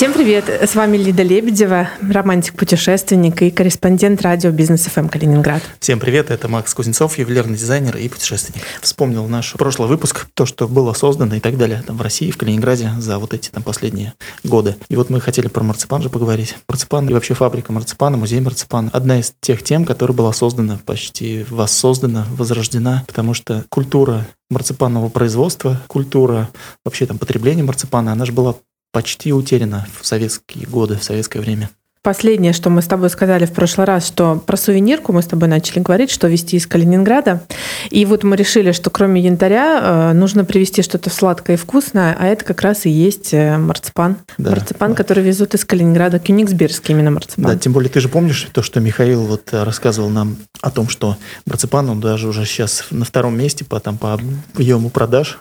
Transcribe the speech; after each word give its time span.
Всем 0.00 0.14
привет! 0.14 0.48
С 0.48 0.74
вами 0.76 0.96
Лида 0.96 1.22
Лебедева, 1.22 1.90
романтик-путешественник 2.00 3.42
и 3.42 3.50
корреспондент 3.50 4.22
радио 4.22 4.50
Бизнес 4.50 4.84
ФМ 4.84 5.08
Калининград. 5.08 5.62
Всем 5.78 6.00
привет! 6.00 6.30
Это 6.30 6.48
Макс 6.48 6.72
Кузнецов, 6.72 7.18
ювелирный 7.18 7.58
дизайнер 7.58 7.98
и 7.98 8.08
путешественник. 8.08 8.62
Вспомнил 8.80 9.28
наш 9.28 9.52
прошлый 9.52 9.90
выпуск, 9.90 10.28
то, 10.32 10.46
что 10.46 10.68
было 10.68 10.94
создано 10.94 11.34
и 11.34 11.40
так 11.40 11.58
далее 11.58 11.84
там 11.86 11.98
в 11.98 12.00
России, 12.00 12.30
в 12.30 12.38
Калининграде 12.38 12.92
за 12.96 13.18
вот 13.18 13.34
эти 13.34 13.50
там 13.50 13.62
последние 13.62 14.14
годы. 14.42 14.76
И 14.88 14.96
вот 14.96 15.10
мы 15.10 15.20
хотели 15.20 15.48
про 15.48 15.62
марципан 15.62 16.00
же 16.00 16.08
поговорить. 16.08 16.56
Марципан 16.66 17.06
и 17.06 17.12
вообще 17.12 17.34
фабрика 17.34 17.70
марципана, 17.70 18.16
музей 18.16 18.40
марципана. 18.40 18.88
Одна 18.94 19.20
из 19.20 19.34
тех 19.42 19.62
тем, 19.62 19.84
которая 19.84 20.16
была 20.16 20.32
создана, 20.32 20.80
почти 20.86 21.44
воссоздана, 21.50 22.24
возрождена, 22.38 23.04
потому 23.06 23.34
что 23.34 23.66
культура 23.68 24.26
марципанного 24.48 25.10
производства, 25.10 25.78
культура 25.88 26.48
вообще 26.86 27.04
там 27.04 27.18
потребления 27.18 27.62
марципана, 27.62 28.12
она 28.12 28.24
же 28.24 28.32
была 28.32 28.54
почти 28.92 29.32
утеряна 29.32 29.86
в 30.00 30.06
советские 30.06 30.66
годы, 30.66 30.96
в 30.96 31.04
советское 31.04 31.40
время. 31.40 31.70
Последнее, 32.02 32.54
что 32.54 32.70
мы 32.70 32.80
с 32.80 32.86
тобой 32.86 33.10
сказали 33.10 33.44
в 33.44 33.52
прошлый 33.52 33.86
раз, 33.86 34.06
что 34.06 34.36
про 34.46 34.56
сувенирку 34.56 35.12
мы 35.12 35.20
с 35.20 35.26
тобой 35.26 35.48
начали 35.48 35.80
говорить, 35.80 36.10
что 36.10 36.28
везти 36.28 36.56
из 36.56 36.66
Калининграда. 36.66 37.42
И 37.90 38.06
вот 38.06 38.24
мы 38.24 38.36
решили, 38.36 38.72
что 38.72 38.88
кроме 38.88 39.20
янтаря 39.20 39.80
э, 39.82 40.12
нужно 40.14 40.46
привезти 40.46 40.80
что-то 40.80 41.10
сладкое 41.10 41.56
и 41.56 41.58
вкусное, 41.58 42.16
а 42.18 42.26
это 42.26 42.46
как 42.46 42.62
раз 42.62 42.86
и 42.86 42.90
есть 42.90 43.34
э, 43.34 43.58
марципан. 43.58 44.16
Да, 44.38 44.52
марципан, 44.52 44.92
да. 44.92 44.96
который 44.96 45.22
везут 45.22 45.52
из 45.52 45.66
Калининграда, 45.66 46.18
кюнигсбергский 46.18 46.94
именно 46.94 47.10
марципан. 47.10 47.44
Да, 47.44 47.56
тем 47.58 47.74
более 47.74 47.90
ты 47.90 48.00
же 48.00 48.08
помнишь 48.08 48.48
то, 48.50 48.62
что 48.62 48.80
Михаил 48.80 49.24
вот 49.24 49.50
рассказывал 49.52 50.08
нам 50.08 50.38
о 50.62 50.70
том, 50.70 50.88
что 50.88 51.18
марципан, 51.44 51.90
он 51.90 52.00
даже 52.00 52.28
уже 52.28 52.46
сейчас 52.46 52.86
на 52.90 53.04
втором 53.04 53.36
месте 53.36 53.66
по, 53.66 53.78
там, 53.78 53.98
по 53.98 54.14
объему 54.54 54.88
продаж 54.88 55.38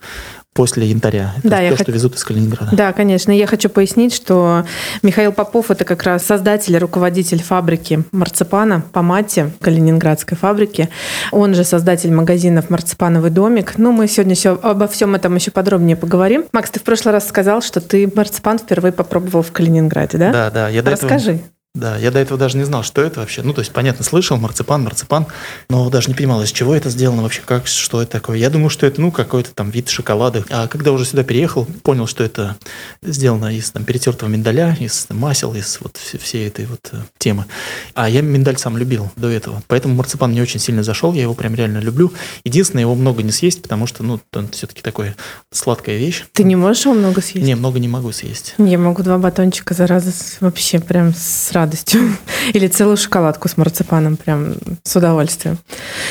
после 0.53 0.87
янтаря. 0.87 1.33
Да, 1.43 1.57
то, 1.57 1.63
я 1.63 1.77
что 1.77 1.91
везут 1.91 2.15
из 2.15 2.23
Калининграда. 2.23 2.75
Да, 2.75 2.91
конечно. 2.91 3.31
Я 3.31 3.47
хочу 3.47 3.69
пояснить, 3.69 4.13
что 4.13 4.65
Михаил 5.01 5.31
Попов– 5.31 5.71
это 5.71 5.85
как 5.85 6.03
раз 6.03 6.25
создатель 6.25 6.75
и 6.75 6.77
руководитель 6.77 7.41
фабрики 7.41 8.03
марципана 8.11 8.83
по 8.91 9.01
мате 9.01 9.51
Калининградской 9.61 10.37
фабрики. 10.37 10.89
Он 11.31 11.53
же 11.53 11.63
создатель 11.63 12.11
магазинов 12.11 12.69
«Марципановый 12.69 13.31
домик». 13.31 13.77
Ну, 13.77 13.91
мы 13.91 14.07
сегодня 14.07 14.35
все, 14.35 14.59
обо 14.61 14.87
всем 14.87 15.15
этом 15.15 15.35
еще 15.35 15.51
подробнее 15.51 15.95
поговорим. 15.95 16.45
Макс, 16.51 16.69
ты 16.69 16.79
в 16.79 16.83
прошлый 16.83 17.13
раз 17.13 17.27
сказал, 17.27 17.61
что 17.61 17.79
ты 17.79 18.11
марципан 18.13 18.59
впервые 18.59 18.91
попробовал 18.91 19.43
в 19.43 19.51
Калининграде, 19.51 20.17
да? 20.17 20.31
Да, 20.31 20.51
да. 20.51 20.69
Я 20.69 20.81
Расскажи. 20.81 21.31
Этого... 21.31 21.58
Да, 21.75 21.97
я 21.97 22.09
до 22.09 22.17
этого 22.17 22.39
даже 22.39 22.57
не 22.57 22.63
знал, 22.63 22.81
что 22.81 23.01
это 23.03 23.19
вообще. 23.19 23.43
Ну, 23.43 23.53
то 23.53 23.61
есть, 23.61 23.71
понятно, 23.71 24.03
слышал, 24.03 24.37
марципан, 24.37 24.83
марципан, 24.83 25.27
но 25.69 25.87
даже 25.91 26.07
не 26.07 26.15
понимал, 26.15 26.41
из 26.41 26.51
чего 26.51 26.73
это 26.73 26.89
сделано 26.89 27.21
вообще, 27.21 27.41
как, 27.45 27.67
что 27.67 28.01
это 28.01 28.11
такое. 28.11 28.37
Я 28.37 28.49
думаю, 28.49 28.71
что 28.71 28.87
это, 28.87 28.99
ну, 28.99 29.11
какой-то 29.11 29.53
там 29.53 29.69
вид 29.69 29.87
шоколада. 29.87 30.43
А 30.49 30.67
когда 30.67 30.91
уже 30.91 31.05
сюда 31.05 31.23
переехал, 31.23 31.65
понял, 31.83 32.07
что 32.07 32.23
это 32.23 32.57
сделано 33.03 33.55
из 33.55 33.69
там, 33.69 33.83
перетертого 33.83 34.27
миндаля, 34.29 34.75
из 34.79 35.05
масел, 35.09 35.53
из 35.53 35.77
вот 35.79 35.97
всей 35.97 36.47
этой 36.47 36.65
вот 36.65 36.89
э, 36.91 36.97
темы. 37.19 37.45
А 37.93 38.09
я 38.09 38.21
миндаль 38.21 38.57
сам 38.57 38.75
любил 38.75 39.11
до 39.15 39.29
этого. 39.29 39.61
Поэтому 39.67 39.93
марципан 39.93 40.31
мне 40.31 40.41
очень 40.41 40.59
сильно 40.59 40.81
зашел, 40.81 41.13
я 41.13 41.21
его 41.21 41.35
прям 41.35 41.53
реально 41.53 41.77
люблю. 41.77 42.11
Единственное, 42.43 42.81
его 42.81 42.95
много 42.95 43.21
не 43.21 43.31
съесть, 43.31 43.61
потому 43.61 43.85
что, 43.85 44.01
ну, 44.01 44.19
он 44.33 44.49
все-таки 44.49 44.81
такой 44.81 45.13
сладкая 45.51 45.97
вещь. 45.97 46.23
Ты 46.33 46.43
не 46.43 46.55
можешь 46.55 46.85
его 46.85 46.95
много 46.95 47.21
съесть? 47.21 47.45
Не, 47.45 47.53
много 47.53 47.77
не 47.79 47.87
могу 47.87 48.11
съесть. 48.11 48.55
Я 48.57 48.79
могу 48.79 49.03
два 49.03 49.19
батончика 49.19 49.75
за 49.75 49.85
раз 49.85 50.37
вообще 50.39 50.79
прям 50.79 51.13
с 51.13 51.51
радостью. 51.59 52.01
Или 52.53 52.67
целую 52.67 52.97
шоколадку 52.97 53.47
с 53.47 53.57
марципаном 53.57 54.17
прям 54.17 54.55
с 54.83 54.95
удовольствием. 54.95 55.57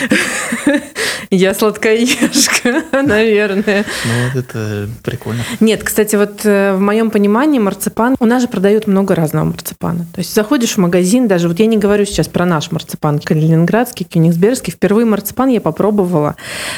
Я 1.30 1.54
сладкоежка, 1.54 2.82
наверное. 3.02 3.84
Ну, 4.04 4.12
вот 4.26 4.44
это 4.44 4.88
прикольно. 5.02 5.42
Нет, 5.60 5.82
кстати, 5.82 6.16
вот 6.16 6.40
э, 6.44 6.74
в 6.74 6.80
моем 6.80 7.10
понимании 7.10 7.58
марципан, 7.58 8.16
у 8.18 8.24
нас 8.24 8.42
же 8.42 8.48
продают 8.48 8.86
много 8.86 9.14
разного 9.14 9.46
марципана. 9.46 10.06
То 10.14 10.20
есть 10.20 10.34
заходишь 10.34 10.74
в 10.74 10.78
магазин, 10.78 11.28
даже 11.28 11.48
вот 11.48 11.58
я 11.58 11.66
не 11.66 11.76
говорю 11.76 12.04
сейчас 12.06 12.28
про 12.28 12.46
наш 12.46 12.70
марципан, 12.70 13.18
калининградский, 13.18 14.06
кёнигсбергский. 14.06 14.72
Впервые 14.72 15.06
марципан 15.06 15.48
я 15.48 15.60
попробовала, 15.60 16.36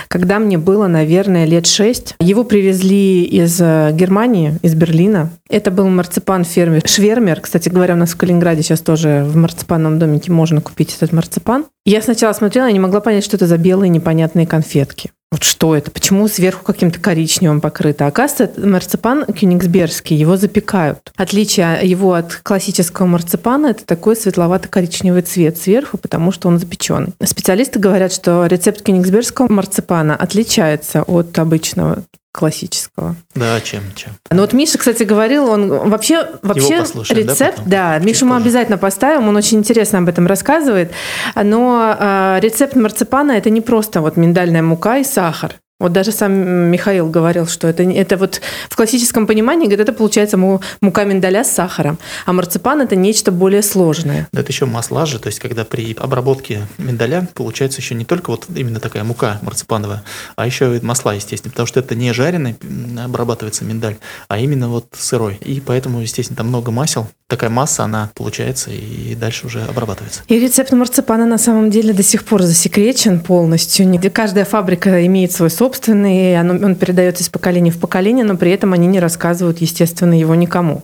когда 0.09 0.39
мне 0.39 0.59
было, 0.59 0.87
наверное, 0.87 1.45
лет 1.45 1.67
шесть. 1.67 2.15
Его 2.19 2.45
привезли 2.45 3.25
из 3.25 3.61
э, 3.61 3.91
Германии, 3.93 4.59
из 4.63 4.75
Берлина. 4.75 5.31
Это 5.49 5.71
был 5.71 5.89
марципан 5.89 6.45
фермер 6.45 6.87
Швермер. 6.87 7.41
Кстати 7.41 7.69
говоря, 7.69 7.95
у 7.95 7.97
нас 7.97 8.11
в 8.11 8.17
Калининграде 8.17 8.60
сейчас 8.63 8.81
тоже 8.81 9.25
в 9.27 9.37
марципанном 9.37 9.99
домике 9.99 10.33
можно 10.33 10.61
купить 10.61 10.95
этот 10.97 11.13
марципан. 11.13 11.67
Я 11.85 12.03
сначала 12.03 12.33
смотрела 12.33 12.69
и 12.69 12.73
не 12.73 12.81
могла 12.81 13.01
понять, 13.01 13.25
что 13.25 13.37
это 13.37 13.47
за 13.47 13.57
белые 13.57 13.89
непонятные 13.89 14.47
конфетки. 14.47 15.11
Вот 15.33 15.45
что 15.45 15.77
это? 15.77 15.93
Почему 15.93 16.27
сверху 16.27 16.65
каким-то 16.65 16.99
коричневым 16.99 17.61
покрыто? 17.61 18.07
Оказывается, 18.07 18.61
марципан 18.61 19.27
кёнигсбергский, 19.27 20.17
его 20.17 20.37
запекают. 20.37 21.13
Отличие 21.17 21.79
его 21.83 22.15
от 22.15 22.35
классического 22.43 23.07
марципана– 23.07 23.67
это 23.69 23.87
такой 23.87 24.17
светловато-коричневый 24.17 25.23
цвет 25.23 25.57
сверху, 25.57 25.99
потому 25.99 26.33
что 26.33 26.49
он 26.49 26.59
запеченный. 26.59 27.13
Специалисты 27.23 27.79
говорят, 27.79 28.13
что 28.13 28.45
рецепт 28.47 28.83
кёнигсбергского 28.83 29.47
марципана 29.49 30.17
отличается 30.17 31.05
от 31.05 31.39
обычного 31.39 32.03
классического. 32.33 33.17
Да, 33.35 33.61
чем, 33.61 33.83
чем. 33.95 34.13
Ну 34.31 34.43
вот 34.43 34.53
Миша, 34.53 34.79
кстати, 34.79 35.03
говорил, 35.03 35.49
он 35.49 35.69
вообще, 35.91 36.29
вообще 36.43 36.85
рецепт, 37.11 37.63
да, 37.67 37.99
да 37.99 38.05
Мишу 38.05 38.27
мы 38.27 38.37
обязательно 38.37 38.79
поставим, 38.79 39.29
он 39.29 39.37
очень 39.37 39.59
интересно 39.59 39.99
об 39.99 40.09
этом 40.09 40.27
рассказывает, 40.27 40.93
но 41.35 41.97
э, 41.99 42.39
рецепт 42.41 42.77
марципана 42.77 43.33
это 43.33 43.51
не 43.51 43.61
просто 43.61 44.01
вот 44.01 44.17
миндальная 44.17 44.63
мука 44.63 44.99
и 44.99 45.05
сахар. 45.05 45.57
Вот 45.81 45.93
даже 45.93 46.13
сам 46.13 46.33
Михаил 46.71 47.09
говорил, 47.09 47.47
что 47.49 47.67
это, 47.67 47.83
это 47.83 48.17
вот 48.17 48.41
в 48.69 48.77
классическом 48.77 49.27
понимании, 49.27 49.67
говорит, 49.67 49.81
это 49.81 49.93
получается 49.93 50.37
мука 50.37 51.05
миндаля 51.05 51.43
с 51.43 51.51
сахаром, 51.51 51.99
а 52.27 52.33
марципан 52.33 52.83
это 52.83 52.95
нечто 52.95 53.33
более 53.33 53.63
сложное. 53.63 54.29
Да, 54.31 54.43
это 54.43 54.53
еще 54.53 54.67
масла 54.67 55.07
же, 55.07 55.19
то 55.19 55.29
есть 55.29 55.41
когда 55.41 55.65
при 55.65 55.95
обработке 55.99 56.67
миндаля 56.79 57.27
получается 57.35 57.81
еще 57.81 57.95
не 57.95 58.05
только 58.05 58.31
вот 58.31 58.47
именно 58.55 58.79
такая 58.79 59.05
мука 59.05 59.39
марципановая, 59.43 60.05
а 60.37 60.47
еще 60.47 60.77
и 60.77 60.81
масла, 60.85 61.15
естественно, 61.15 61.51
потому 61.51 61.67
что 61.67 61.81
это 61.81 61.95
не 61.95 62.13
жареный 62.13 62.57
обрабатывается 63.03 63.65
миндаль, 63.65 63.97
а 64.29 64.39
именно 64.39 64.69
вот 64.69 64.87
сырой. 64.93 65.39
И 65.41 65.61
поэтому, 65.61 66.01
естественно, 66.01 66.37
там 66.37 66.49
много 66.49 66.71
масел, 66.71 67.09
такая 67.27 67.49
масса, 67.49 67.85
она 67.85 68.11
получается 68.15 68.71
и 68.71 69.15
дальше 69.15 69.47
уже 69.47 69.63
обрабатывается. 69.63 70.23
И 70.29 70.39
рецепт 70.39 70.73
марципана 70.73 71.25
на 71.25 71.39
самом 71.39 71.71
деле 71.71 71.95
до 71.95 72.03
сих 72.03 72.25
пор 72.25 72.43
засекречен 72.43 73.21
полностью. 73.21 73.91
Каждая 74.13 74.45
фабрика 74.45 75.07
имеет 75.07 75.33
свой 75.33 75.49
собственный 75.71 75.81
собственный, 75.81 76.41
он 76.41 76.75
передается 76.75 77.23
из 77.23 77.29
поколения 77.29 77.71
в 77.71 77.79
поколение, 77.79 78.25
но 78.25 78.37
при 78.37 78.51
этом 78.51 78.73
они 78.73 78.87
не 78.87 78.99
рассказывают, 78.99 79.59
естественно, 79.59 80.19
его 80.19 80.35
никому. 80.35 80.83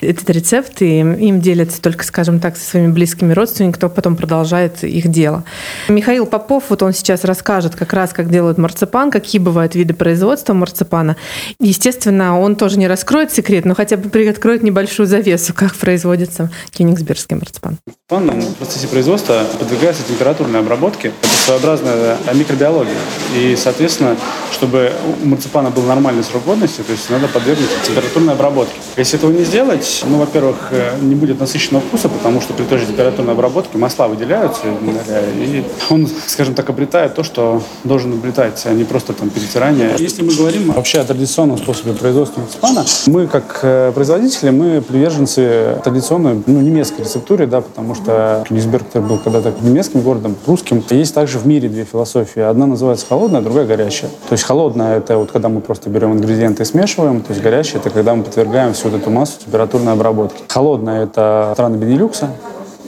Этот 0.00 0.30
рецепт 0.30 0.80
и 0.80 1.00
им 1.00 1.40
делятся 1.40 1.82
только, 1.82 2.04
скажем 2.04 2.38
так, 2.38 2.56
со 2.56 2.64
своими 2.70 2.92
близкими 2.92 3.32
родственниками, 3.32 3.72
кто 3.72 3.88
потом 3.88 4.16
продолжает 4.16 4.84
их 4.84 5.08
дело. 5.08 5.44
Михаил 5.88 6.26
Попов, 6.26 6.64
вот 6.68 6.82
он 6.82 6.92
сейчас 6.92 7.24
расскажет 7.24 7.74
как 7.74 7.92
раз, 7.92 8.12
как 8.12 8.30
делают 8.30 8.58
марципан, 8.58 9.10
какие 9.10 9.40
бывают 9.40 9.74
виды 9.74 9.92
производства 9.92 10.54
марципана. 10.54 11.16
Естественно, 11.60 12.38
он 12.38 12.54
тоже 12.54 12.78
не 12.78 12.86
раскроет 12.86 13.32
секрет, 13.32 13.64
но 13.64 13.74
хотя 13.74 13.96
бы 13.96 14.08
приоткроет 14.08 14.62
небольшую 14.62 15.06
завесу, 15.06 15.52
как 15.52 15.74
производится 15.74 16.50
кёнигсбергский 16.70 17.36
марципан. 17.36 17.78
Марципан 18.10 18.40
в 18.40 18.54
процессе 18.54 18.86
производства 18.86 19.44
подвергается 19.58 20.02
температурной 20.08 20.60
обработке. 20.60 21.08
Это 21.08 21.28
своеобразная 21.44 22.16
микробиология. 22.34 22.94
И, 23.36 23.56
соответственно, 23.56 24.16
чтобы 24.52 24.92
у 25.22 25.26
марципана 25.26 25.70
был 25.70 25.82
нормальный 25.82 26.24
срок 26.24 26.44
годности, 26.44 26.82
то 26.82 26.92
есть 26.92 27.10
надо 27.10 27.28
подвергнуть 27.28 27.68
температурной 27.86 28.34
обработке. 28.34 28.74
Если 28.96 29.18
этого 29.18 29.30
не 29.30 29.44
сделать, 29.44 30.04
ну, 30.06 30.18
во-первых, 30.18 30.68
э, 30.70 30.96
не 31.00 31.14
будет 31.14 31.40
насыщенного 31.40 31.82
вкуса, 31.84 32.08
потому 32.08 32.40
что 32.40 32.54
при 32.54 32.64
той 32.64 32.78
же 32.78 32.86
температурной 32.86 33.34
обработке 33.34 33.78
масла 33.78 34.08
выделяются, 34.08 34.62
и 34.66 35.64
он, 35.90 36.08
скажем 36.26 36.54
так, 36.54 36.68
обретает 36.70 37.14
то, 37.14 37.22
что 37.22 37.62
должен 37.84 38.12
обретать, 38.12 38.62
а 38.66 38.72
не 38.72 38.84
просто 38.84 39.12
там 39.12 39.30
перетирание. 39.30 39.94
Если 39.98 40.22
мы 40.22 40.34
говорим 40.34 40.72
вообще 40.72 41.00
о 41.00 41.04
традиционном 41.04 41.58
способе 41.58 41.92
производства 41.92 42.40
марципана, 42.40 42.84
мы, 43.06 43.26
как 43.26 43.60
э, 43.62 43.92
производители, 43.94 44.50
мы 44.50 44.80
приверженцы 44.80 45.78
традиционной, 45.84 46.42
ну, 46.46 46.60
немецкой 46.60 47.02
рецептуре, 47.02 47.46
да, 47.46 47.60
потому 47.60 47.94
что 47.94 48.44
Кёнигсберг 48.48 48.96
был 48.96 49.18
когда-то 49.18 49.52
немецким 49.60 50.00
городом, 50.00 50.36
русским. 50.46 50.82
Есть 50.90 51.14
также 51.14 51.38
в 51.38 51.46
мире 51.46 51.68
две 51.68 51.84
философии. 51.84 52.40
Одна 52.40 52.66
называется 52.66 53.06
холодная, 53.08 53.40
другая 53.40 53.66
горячая. 53.66 54.10
То 54.28 54.34
есть 54.34 54.44
холодная– 54.44 54.96
это 54.98 55.16
вот 55.16 55.32
когда 55.32 55.48
мы 55.48 55.60
просто 55.60 55.88
берем 55.88 56.12
ингредиенты 56.12 56.62
и 56.62 56.66
смешиваем, 56.66 57.22
то 57.22 57.32
есть 57.32 57.42
горячая– 57.42 57.80
это 57.80 57.90
когда 57.90 58.14
мы 58.14 58.24
подвергаем 58.24 58.74
всю 58.74 58.90
вот 58.90 59.00
эту 59.00 59.10
массу 59.10 59.40
температурной 59.44 59.92
обработки. 59.94 60.42
Холодная– 60.48 61.04
это 61.04 61.50
страны 61.54 61.76
Бенилюкса, 61.76 62.30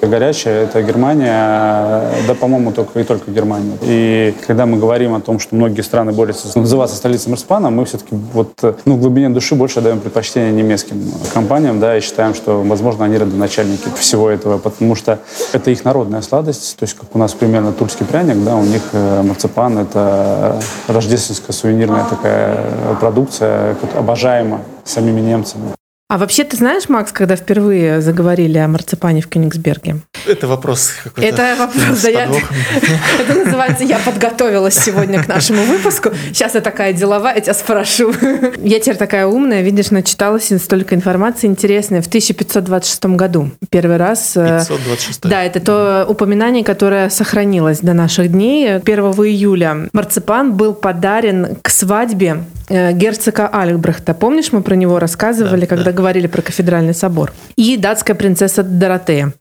Горячая– 0.03 0.65
это 0.65 0.83
Германия, 0.83 2.03
да, 2.27 2.35
по-моему, 2.35 2.73
только 2.73 3.01
и 3.01 3.05
только 3.05 3.31
Германия. 3.31 3.77
И 3.83 4.35
когда 4.47 4.67
мы 4.67 4.79
говорим 4.79 5.15
о 5.15 5.21
том, 5.21 5.39
что 5.39 5.55
многие 5.55 5.83
страны 5.83 6.13
борются 6.13 6.59
называться 6.59 6.97
столицей 6.97 7.31
марципана, 7.31 7.71
мы 7.71 7.85
все-таки 7.85 8.17
вот, 8.33 8.53
ну, 8.85 8.97
в 8.97 9.01
глубине 9.01 9.29
души 9.31 9.55
больше 9.55 9.81
даем 9.81 10.01
предпочтение 10.01 10.53
немецким 10.53 11.03
компаниям, 11.35 11.81
да, 11.81 11.97
и 11.97 12.01
считаем, 12.01 12.35
что, 12.35 12.63
возможно, 12.63 13.05
они 13.05 13.19
родоначальники 13.19 13.89
всего 13.99 14.31
этого, 14.31 14.59
потому 14.59 14.95
что 14.95 15.19
это 15.53 15.71
их 15.71 15.85
народная 15.85 16.23
сладость, 16.23 16.77
то 16.79 16.85
есть 16.85 16.95
как 16.95 17.15
у 17.15 17.19
нас 17.19 17.35
примерно 17.35 17.73
тульский 17.73 18.07
пряник, 18.07 18.43
да, 18.45 18.57
у 18.57 18.65
них 18.65 18.83
э, 18.93 19.23
марципан– 19.23 19.79
это 19.81 20.61
рождественская 20.89 21.53
сувенирная 21.53 22.05
такая 22.09 22.65
продукция, 23.01 23.77
обожаемая 23.97 24.63
самими 24.85 25.21
немцами. 25.21 25.80
А 26.11 26.19
вообще 26.19 26.43
ты 26.43 26.57
знаешь, 26.57 26.89
Макс, 26.89 27.13
когда 27.13 27.37
впервые 27.37 28.01
заговорили 28.01 28.59
о 28.59 28.67
марципане 28.67 29.21
в 29.21 29.29
Кёнигсберге? 29.29 30.01
Это 30.27 30.49
вопрос 30.49 30.91
какой-то. 31.05 31.29
Это 31.29 31.55
вопрос, 31.57 32.03
да, 32.03 32.09
я, 32.09 32.25
это 33.21 33.35
называется 33.45 33.85
«Я 33.85 34.01
подготовилась 34.01 34.75
сегодня 34.75 35.23
к 35.23 35.29
нашему 35.29 35.63
выпуску». 35.63 36.11
Сейчас 36.33 36.57
я 36.57 36.63
такая 36.63 36.95
деловая, 36.95 37.37
я 37.37 37.41
тебя 37.41 37.55
спрошу. 37.55 38.13
Я 38.59 38.81
теперь 38.81 38.97
такая 38.97 39.29
умная, 39.29 39.63
видишь, 39.63 39.93
начиталась 39.93 40.53
столько 40.61 40.97
информации 40.97 41.47
интересной. 41.47 42.01
В 42.01 42.09
1526 42.09 43.05
году 43.15 43.53
первый 43.69 43.97
раз... 43.97 44.33
526. 44.33 45.27
Э, 45.27 45.29
да, 45.29 45.45
это 45.45 45.61
то 45.61 46.07
упоминание, 46.09 46.65
которое 46.65 47.09
сохранилось 47.09 47.79
до 47.83 47.93
наших 47.93 48.33
дней. 48.33 48.79
1 48.79 48.83
июля 48.83 49.89
марципан 49.93 50.55
был 50.55 50.75
подарен 50.75 51.57
к 51.63 51.71
свадьбе 51.71 52.43
э, 52.69 52.91
герцога 52.95 53.47
Альбрехта. 53.47 54.13
Помнишь, 54.13 54.51
мы 54.51 54.63
про 54.63 54.75
него 54.75 54.99
рассказывали, 54.99 55.61
да, 55.61 55.67
когда 55.69 55.93
да 55.93 56.00
говорили 56.01 56.29
про 56.29 56.41
кафедральный 56.41 56.95
собор. 56.95 57.33
И 57.57 57.77
датская 57.77 58.17
принцесса 58.17 58.63
Доротея. 58.63 59.35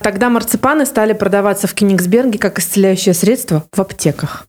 Тогда 0.00 0.30
марципаны 0.30 0.86
стали 0.86 1.12
продаваться 1.12 1.66
в 1.66 1.74
Кенигсберге 1.74 2.38
как 2.38 2.60
исцеляющее 2.60 3.14
средство 3.14 3.64
в 3.72 3.80
аптеках 3.80 4.46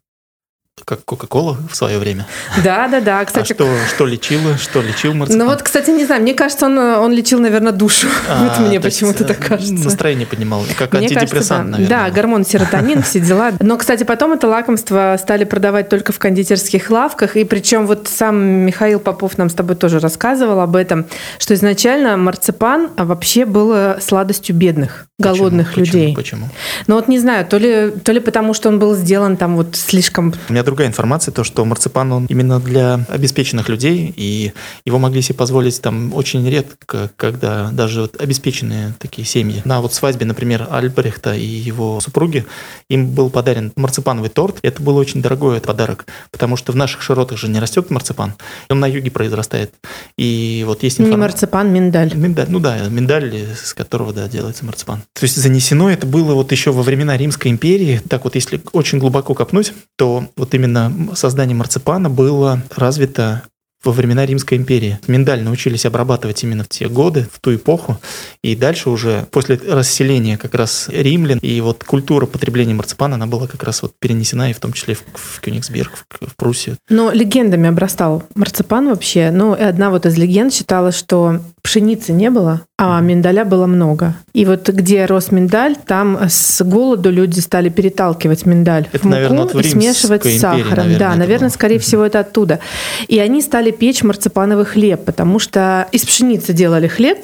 как 0.83 1.05
Кока-Кола 1.05 1.57
в 1.71 1.75
свое 1.75 1.97
время. 1.99 2.27
Да, 2.61 2.89
да, 2.89 2.99
да. 2.99 3.23
Кстати, 3.23 3.53
а 3.53 3.55
что, 3.55 3.67
что 3.87 4.05
лечило, 4.05 4.57
что 4.57 4.81
лечил 4.81 5.13
марципан? 5.13 5.39
Ну 5.39 5.49
вот, 5.49 5.63
кстати, 5.63 5.89
не 5.89 6.05
знаю, 6.05 6.21
мне 6.21 6.33
кажется, 6.33 6.65
он, 6.65 6.77
он 6.77 7.13
лечил, 7.13 7.39
наверное, 7.39 7.71
душу. 7.71 8.07
А, 8.27 8.43
вот 8.59 8.67
мне 8.67 8.81
почему-то 8.81 9.23
так 9.23 9.39
э, 9.39 9.47
кажется. 9.47 9.73
Настроение 9.73 10.27
поднимал, 10.27 10.63
как 10.77 10.91
мне 10.91 11.03
антидепрессант, 11.03 11.31
кажется, 11.31 11.55
да. 11.55 11.63
наверное. 11.63 11.87
Да, 11.87 12.11
гормон 12.11 12.45
серотонин, 12.45 13.03
все 13.03 13.21
дела. 13.21 13.53
Но, 13.61 13.77
кстати, 13.77 14.03
потом 14.03 14.33
это 14.33 14.47
лакомство 14.49 15.15
стали 15.17 15.45
продавать 15.45 15.87
только 15.87 16.11
в 16.11 16.19
кондитерских 16.19 16.89
лавках, 16.89 17.37
и 17.37 17.45
причем 17.45 17.87
вот 17.87 18.09
сам 18.13 18.35
Михаил 18.37 18.99
Попов 18.99 19.37
нам 19.37 19.49
с 19.49 19.53
тобой 19.53 19.77
тоже 19.77 19.99
рассказывал 19.99 20.59
об 20.59 20.75
этом, 20.75 21.05
что 21.39 21.53
изначально 21.53 22.17
марципан 22.17 22.89
вообще 22.97 23.45
был 23.45 23.99
сладостью 24.01 24.55
бедных, 24.55 25.07
голодных 25.19 25.69
почему? 25.69 25.85
людей. 25.85 26.15
Почему? 26.15 26.47
Почему? 26.47 26.59
Ну 26.87 26.95
вот 26.95 27.07
не 27.07 27.17
знаю, 27.17 27.45
то 27.45 27.57
ли, 27.57 27.91
то 27.91 28.11
ли 28.11 28.19
потому, 28.19 28.53
что 28.53 28.67
он 28.67 28.77
был 28.77 28.93
сделан 28.95 29.37
там 29.37 29.55
вот 29.55 29.77
слишком... 29.77 30.33
У 30.49 30.53
меня 30.53 30.64
другая 30.65 30.87
информация, 30.87 31.31
то, 31.31 31.43
что 31.43 31.63
марципан, 31.63 32.11
он 32.11 32.25
именно 32.25 32.59
для 32.59 33.05
обеспеченных 33.09 33.69
людей, 33.69 34.13
и 34.15 34.51
его 34.85 34.99
могли 34.99 35.21
себе 35.21 35.37
позволить 35.37 35.81
там 35.81 36.13
очень 36.13 36.47
редко, 36.49 37.11
когда 37.15 37.69
даже 37.71 38.01
вот 38.01 38.19
обеспеченные 38.19 38.93
такие 38.99 39.25
семьи. 39.25 39.61
На 39.63 39.81
вот 39.81 39.93
свадьбе, 39.93 40.25
например, 40.25 40.67
Альбрехта 40.69 41.35
и 41.35 41.45
его 41.45 41.99
супруги, 41.99 42.45
им 42.89 43.11
был 43.11 43.29
подарен 43.29 43.71
марципановый 43.75 44.29
торт. 44.29 44.57
Это 44.63 44.81
был 44.81 44.97
очень 44.97 45.21
дорогой 45.21 45.61
подарок, 45.61 46.05
потому 46.31 46.57
что 46.57 46.71
в 46.71 46.75
наших 46.75 47.01
широтах 47.01 47.37
же 47.37 47.47
не 47.47 47.59
растет 47.59 47.89
марципан, 47.91 48.33
он 48.69 48.79
на 48.79 48.87
юге 48.87 49.11
произрастает. 49.11 49.73
И 50.17 50.63
вот 50.65 50.83
есть 50.83 50.99
информация... 50.99 51.15
Не 51.15 51.21
марципан, 51.21 51.71
миндаль. 51.71 52.15
Миндаль, 52.15 52.47
ну 52.49 52.59
да, 52.59 52.89
миндаль, 52.89 53.33
с 53.55 53.73
которого, 53.73 54.13
да, 54.13 54.27
делается 54.27 54.65
марципан. 54.65 55.03
То 55.13 55.23
есть 55.23 55.35
занесено 55.35 55.89
это 55.89 56.07
было 56.07 56.33
вот 56.33 56.51
еще 56.51 56.71
во 56.71 56.81
времена 56.81 57.15
Римской 57.17 57.51
империи. 57.51 58.01
Так 58.09 58.23
вот, 58.23 58.35
если 58.35 58.61
очень 58.71 58.97
глубоко 58.97 59.33
копнуть, 59.33 59.73
то 59.95 60.27
вот 60.35 60.54
именно 60.55 60.91
создание 61.15 61.55
марципана 61.55 62.09
было 62.09 62.61
развито 62.75 63.43
во 63.85 63.91
времена 63.91 64.25
Римской 64.25 64.57
империи. 64.57 64.99
Миндаль 65.07 65.43
научились 65.43 65.85
обрабатывать 65.85 66.43
именно 66.43 66.63
в 66.63 66.69
те 66.69 66.89
годы, 66.89 67.27
в 67.31 67.39
ту 67.39 67.55
эпоху. 67.55 67.99
И 68.43 68.55
дальше 68.55 68.89
уже 68.89 69.27
после 69.31 69.57
расселения 69.57 70.37
как 70.37 70.55
раз 70.55 70.89
римлян, 70.89 71.37
и 71.39 71.61
вот 71.61 71.83
культура 71.83 72.25
потребления 72.25 72.73
марципана, 72.73 73.15
она 73.15 73.27
была 73.27 73.47
как 73.47 73.63
раз 73.63 73.83
вот 73.83 73.93
перенесена 73.99 74.49
и 74.49 74.53
в 74.53 74.59
том 74.59 74.73
числе 74.73 74.95
в, 74.95 75.03
в 75.13 75.39
Кёнигсберг, 75.41 75.91
в, 76.09 76.27
в 76.29 76.35
Пруссию. 76.35 76.77
Но 76.89 77.11
легендами 77.11 77.69
обрастал 77.69 78.23
марципан 78.33 78.87
вообще. 78.87 79.29
Ну, 79.31 79.53
и 79.53 79.61
одна 79.61 79.91
вот 79.91 80.05
из 80.05 80.17
легенд 80.17 80.53
считала, 80.53 80.91
что 80.91 81.41
пшеницы 81.65 82.13
не 82.13 82.29
было, 82.29 82.61
а 82.77 83.01
миндаля 83.01 83.43
было 83.43 83.65
много. 83.65 84.13
И 84.33 84.45
вот 84.45 84.69
где 84.69 85.05
рос 85.05 85.31
миндаль, 85.31 85.75
там 85.75 86.19
с 86.29 86.63
голоду 86.63 87.09
люди 87.09 87.39
стали 87.39 87.69
переталкивать 87.69 88.45
миндаль 88.45 88.87
это, 88.91 88.99
в 88.99 89.05
муку 89.05 89.33
наверное, 89.33 89.63
и 89.63 89.67
смешивать 89.67 90.25
с 90.25 90.39
сахаром. 90.39 90.61
Империи, 90.61 90.75
наверное, 90.75 90.99
да, 90.99 91.15
наверное, 91.15 91.49
было. 91.49 91.53
скорее 91.53 91.79
всего, 91.79 92.05
это 92.05 92.19
оттуда. 92.19 92.59
И 93.07 93.17
они 93.17 93.41
стали 93.41 93.71
печь 93.71 94.03
марципановый 94.03 94.65
хлеб, 94.65 95.05
потому 95.05 95.39
что 95.39 95.87
из 95.91 96.05
пшеницы 96.05 96.53
делали 96.53 96.87
хлеб, 96.87 97.17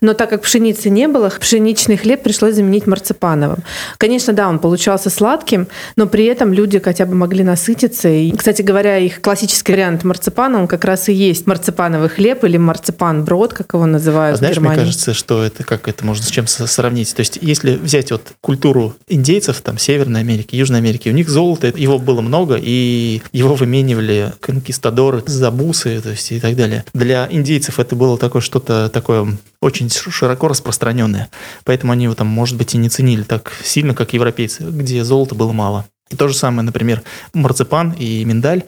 но 0.00 0.14
так 0.14 0.30
как 0.30 0.42
пшеницы 0.42 0.90
не 0.90 1.08
было, 1.08 1.30
пшеничный 1.40 1.96
хлеб 1.96 2.22
пришлось 2.22 2.54
заменить 2.54 2.86
марципановым. 2.86 3.62
Конечно, 3.98 4.32
да, 4.32 4.48
он 4.48 4.58
получался 4.58 5.10
сладким, 5.10 5.68
но 5.96 6.06
при 6.06 6.24
этом 6.26 6.52
люди 6.52 6.78
хотя 6.78 7.06
бы 7.06 7.14
могли 7.14 7.44
насытиться. 7.44 8.08
И, 8.08 8.30
кстати 8.32 8.62
говоря, 8.62 8.98
их 8.98 9.20
классический 9.20 9.72
вариант 9.72 10.04
марципана, 10.04 10.60
он 10.60 10.68
как 10.68 10.84
раз 10.84 11.08
и 11.08 11.12
есть 11.12 11.46
марципановый 11.46 12.08
хлеб 12.08 12.44
или 12.44 12.56
марципан-брод, 12.56 13.54
как 13.54 13.74
его 13.74 13.86
называют 13.86 14.34
а 14.34 14.38
знаешь, 14.38 14.56
в 14.56 14.58
Германии. 14.60 14.76
мне 14.76 14.86
кажется, 14.86 15.14
что 15.14 15.42
это 15.42 15.64
как 15.64 15.88
это 15.88 16.04
можно 16.04 16.24
с 16.24 16.28
чем 16.28 16.46
сравнить. 16.46 17.14
То 17.14 17.20
есть, 17.20 17.38
если 17.40 17.76
взять 17.76 18.10
вот 18.10 18.22
культуру 18.40 18.94
индейцев, 19.08 19.60
там, 19.60 19.78
Северной 19.78 20.20
Америки, 20.20 20.56
Южной 20.56 20.78
Америки, 20.78 21.08
у 21.08 21.12
них 21.12 21.28
золото, 21.28 21.72
его 21.74 21.98
было 21.98 22.20
много, 22.20 22.58
и 22.60 23.22
его 23.32 23.54
выменивали 23.54 24.32
конкистадоры, 24.40 25.22
забусы, 25.26 26.00
то 26.00 26.10
есть, 26.10 26.32
и 26.32 26.40
так 26.40 26.56
далее. 26.56 26.84
Для 26.94 27.28
индейцев 27.30 27.78
это 27.78 27.96
было 27.96 28.18
такое 28.18 28.42
что-то 28.42 28.88
такое 28.88 29.36
очень 29.60 29.90
широко 29.90 30.48
распространенное. 30.48 31.28
Поэтому 31.64 31.92
они 31.92 32.04
его 32.04 32.14
там, 32.14 32.26
может 32.26 32.56
быть, 32.56 32.74
и 32.74 32.78
не 32.78 32.88
ценили 32.88 33.22
так 33.22 33.52
сильно, 33.62 33.94
как 33.94 34.12
европейцы, 34.12 34.64
где 34.64 35.04
золота 35.04 35.34
было 35.34 35.52
мало. 35.52 35.86
И 36.10 36.16
то 36.16 36.28
же 36.28 36.34
самое, 36.34 36.62
например, 36.62 37.02
марципан 37.34 37.92
и 37.92 38.24
миндаль 38.24 38.64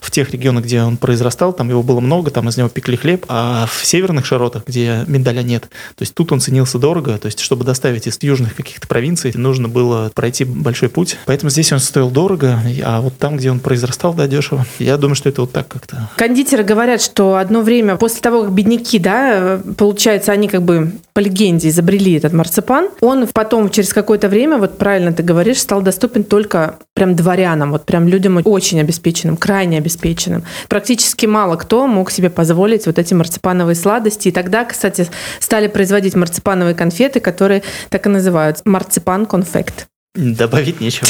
в 0.00 0.10
тех 0.10 0.30
регионах, 0.30 0.64
где 0.64 0.82
он 0.82 0.96
произрастал, 0.96 1.52
там 1.52 1.68
его 1.68 1.82
было 1.82 2.00
много, 2.00 2.30
там 2.30 2.48
из 2.48 2.56
него 2.56 2.68
пекли 2.68 2.96
хлеб, 2.96 3.26
а 3.28 3.66
в 3.66 3.84
северных 3.84 4.26
широтах, 4.26 4.64
где 4.66 5.04
миндаля 5.06 5.42
нет, 5.42 5.62
то 5.62 6.02
есть 6.02 6.14
тут 6.14 6.32
он 6.32 6.40
ценился 6.40 6.78
дорого, 6.78 7.18
то 7.18 7.26
есть 7.26 7.40
чтобы 7.40 7.64
доставить 7.64 8.06
из 8.06 8.18
южных 8.22 8.54
каких-то 8.54 8.86
провинций, 8.86 9.32
нужно 9.34 9.68
было 9.68 10.10
пройти 10.14 10.44
большой 10.44 10.88
путь, 10.88 11.16
поэтому 11.26 11.50
здесь 11.50 11.72
он 11.72 11.78
стоил 11.78 12.10
дорого, 12.10 12.60
а 12.84 13.00
вот 13.00 13.16
там, 13.18 13.36
где 13.36 13.50
он 13.50 13.60
произрастал, 13.60 14.14
да, 14.14 14.26
дешево. 14.26 14.66
Я 14.78 14.96
думаю, 14.96 15.14
что 15.14 15.28
это 15.28 15.42
вот 15.42 15.52
так 15.52 15.68
как-то. 15.68 16.08
Кондитеры 16.16 16.62
говорят, 16.62 17.00
что 17.00 17.36
одно 17.36 17.60
время 17.62 17.96
после 17.96 18.20
того, 18.20 18.44
как 18.44 18.52
бедняки, 18.52 18.98
да, 18.98 19.60
получается, 19.76 20.32
они 20.32 20.48
как 20.48 20.62
бы 20.62 20.92
по 21.12 21.20
легенде 21.20 21.68
изобрели 21.68 22.14
этот 22.14 22.32
марципан, 22.32 22.88
он 23.00 23.26
потом 23.32 23.70
через 23.70 23.92
какое-то 23.92 24.28
время, 24.28 24.58
вот 24.58 24.78
правильно 24.78 25.12
ты 25.12 25.22
говоришь, 25.22 25.58
стал 25.58 25.82
доступен 25.82 26.24
только 26.24 26.78
прям 26.94 27.14
дворянам, 27.14 27.72
вот 27.72 27.84
прям 27.84 28.08
людям 28.08 28.40
очень 28.44 28.80
обеспеченным, 28.80 29.36
крайне 29.36 29.78
обеспеченным 29.78 29.89
обеспеченным. 29.90 30.44
Практически 30.68 31.26
мало 31.26 31.56
кто 31.56 31.86
мог 31.86 32.10
себе 32.10 32.30
позволить 32.30 32.86
вот 32.86 32.98
эти 32.98 33.14
марципановые 33.14 33.74
сладости. 33.74 34.28
И 34.28 34.32
тогда, 34.32 34.64
кстати, 34.64 35.08
стали 35.40 35.66
производить 35.66 36.14
марципановые 36.14 36.74
конфеты, 36.74 37.20
которые 37.20 37.62
так 37.88 38.06
и 38.06 38.08
называются 38.08 38.62
марципан-конфект. 38.66 39.86
Добавить 40.14 40.80
нечего. 40.80 41.06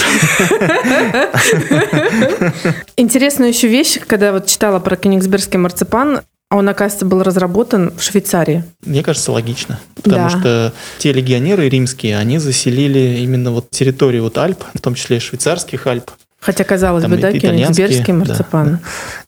Интересная 2.96 3.48
еще 3.48 3.68
вещь, 3.68 3.98
когда 4.06 4.32
вот 4.32 4.46
читала 4.46 4.78
про 4.78 4.96
кенигсбергский 4.96 5.58
марципан, 5.58 6.20
он, 6.50 6.68
оказывается, 6.68 7.06
был 7.06 7.22
разработан 7.22 7.92
в 7.96 8.02
Швейцарии. 8.02 8.64
Мне 8.84 9.02
кажется, 9.02 9.30
логично. 9.30 9.78
Потому 10.02 10.28
да. 10.28 10.30
что 10.30 10.72
те 10.98 11.12
легионеры 11.12 11.68
римские, 11.68 12.18
они 12.18 12.38
заселили 12.38 13.20
именно 13.20 13.52
вот 13.52 13.70
территорию 13.70 14.24
вот 14.24 14.36
Альп, 14.36 14.64
в 14.74 14.80
том 14.80 14.94
числе 14.94 15.20
швейцарских 15.20 15.86
Альп. 15.86 16.10
Хотя, 16.40 16.64
казалось 16.64 17.02
там 17.02 17.12
бы, 17.12 17.18
да, 17.18 17.32
кёнигсбергский 17.32 18.14
марципан. 18.14 18.70
Да. 18.70 18.78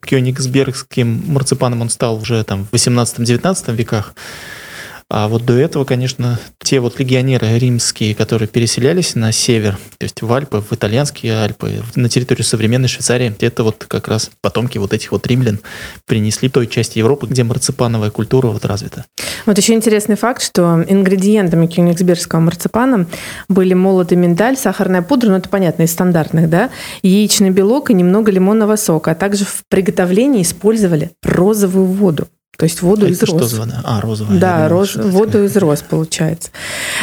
Кёнигсбергским 0.01 1.25
марципаном 1.27 1.83
он 1.83 1.91
стал 1.91 2.17
уже 2.17 2.43
там 2.45 2.67
в 2.71 2.75
18-19 2.75 3.75
веках. 3.75 4.15
А 5.15 5.29
вот 5.29 5.45
до 5.45 5.53
этого, 5.53 5.85
конечно, 5.85 6.41
те 6.59 6.81
вот 6.81 6.99
легионеры 6.99 7.59
римские, 7.59 8.15
которые 8.15 8.49
переселялись 8.49 9.15
на 9.15 9.31
север, 9.31 9.79
то 9.99 10.05
есть 10.05 10.23
в 10.23 10.33
Альпы, 10.33 10.63
в 10.63 10.73
итальянские 10.73 11.35
Альпы, 11.35 11.83
на 11.95 12.09
территорию 12.09 12.47
современной 12.47 12.89
Швейцарии, 12.89 13.37
это 13.41 13.63
вот 13.63 13.85
как 13.87 14.09
раз 14.09 14.31
потомки 14.41 14.79
вот 14.79 14.95
этих 14.95 15.13
вот 15.13 15.27
римлян 15.27 15.61
принесли 16.07 16.49
той 16.49 16.67
части 16.67 16.99
Европы, 16.99 17.27
где 17.27 17.45
марципановая 17.45 18.09
культура 18.09 18.47
вот 18.47 18.65
развита. 18.65 19.05
Вот 19.45 19.59
еще 19.59 19.75
интересный 19.75 20.17
факт, 20.17 20.41
что 20.43 20.83
ингредиентами 20.89 21.67
кёнигсбергского 21.67 22.41
марципана 22.41 23.07
были 23.51 23.75
молотый 23.75 24.17
миндаль, 24.17 24.57
сахарная 24.57 25.03
пудра, 25.03 25.29
ну 25.29 25.37
это 25.37 25.51
понятно, 25.51 25.83
из 25.83 25.93
стандартных, 25.93 26.49
да, 26.49 26.71
яичный 27.03 27.51
белок 27.51 27.91
и 27.91 27.95
немного 27.95 28.33
лимонного 28.33 28.77
сока, 28.77 29.11
а 29.11 29.15
также 29.15 29.45
в 29.45 29.65
приготовлении 29.69 30.41
использовали 30.41 31.11
розовую 31.23 31.85
воду. 31.85 32.29
То 32.59 32.65
есть 32.65 32.83
воду 32.83 33.07
А 33.07 33.09
из 33.09 33.17
это 33.17 33.27
что 33.27 33.39
роз. 33.39 33.51
за 33.51 33.61
вода? 33.61 33.81
А, 33.83 34.01
розовая. 34.03 34.39
Да, 34.39 34.69
роз- 34.69 34.91
что 34.91 35.03
воду 35.05 35.43
из 35.45 35.57
роз 35.57 35.81
получается. 35.81 36.51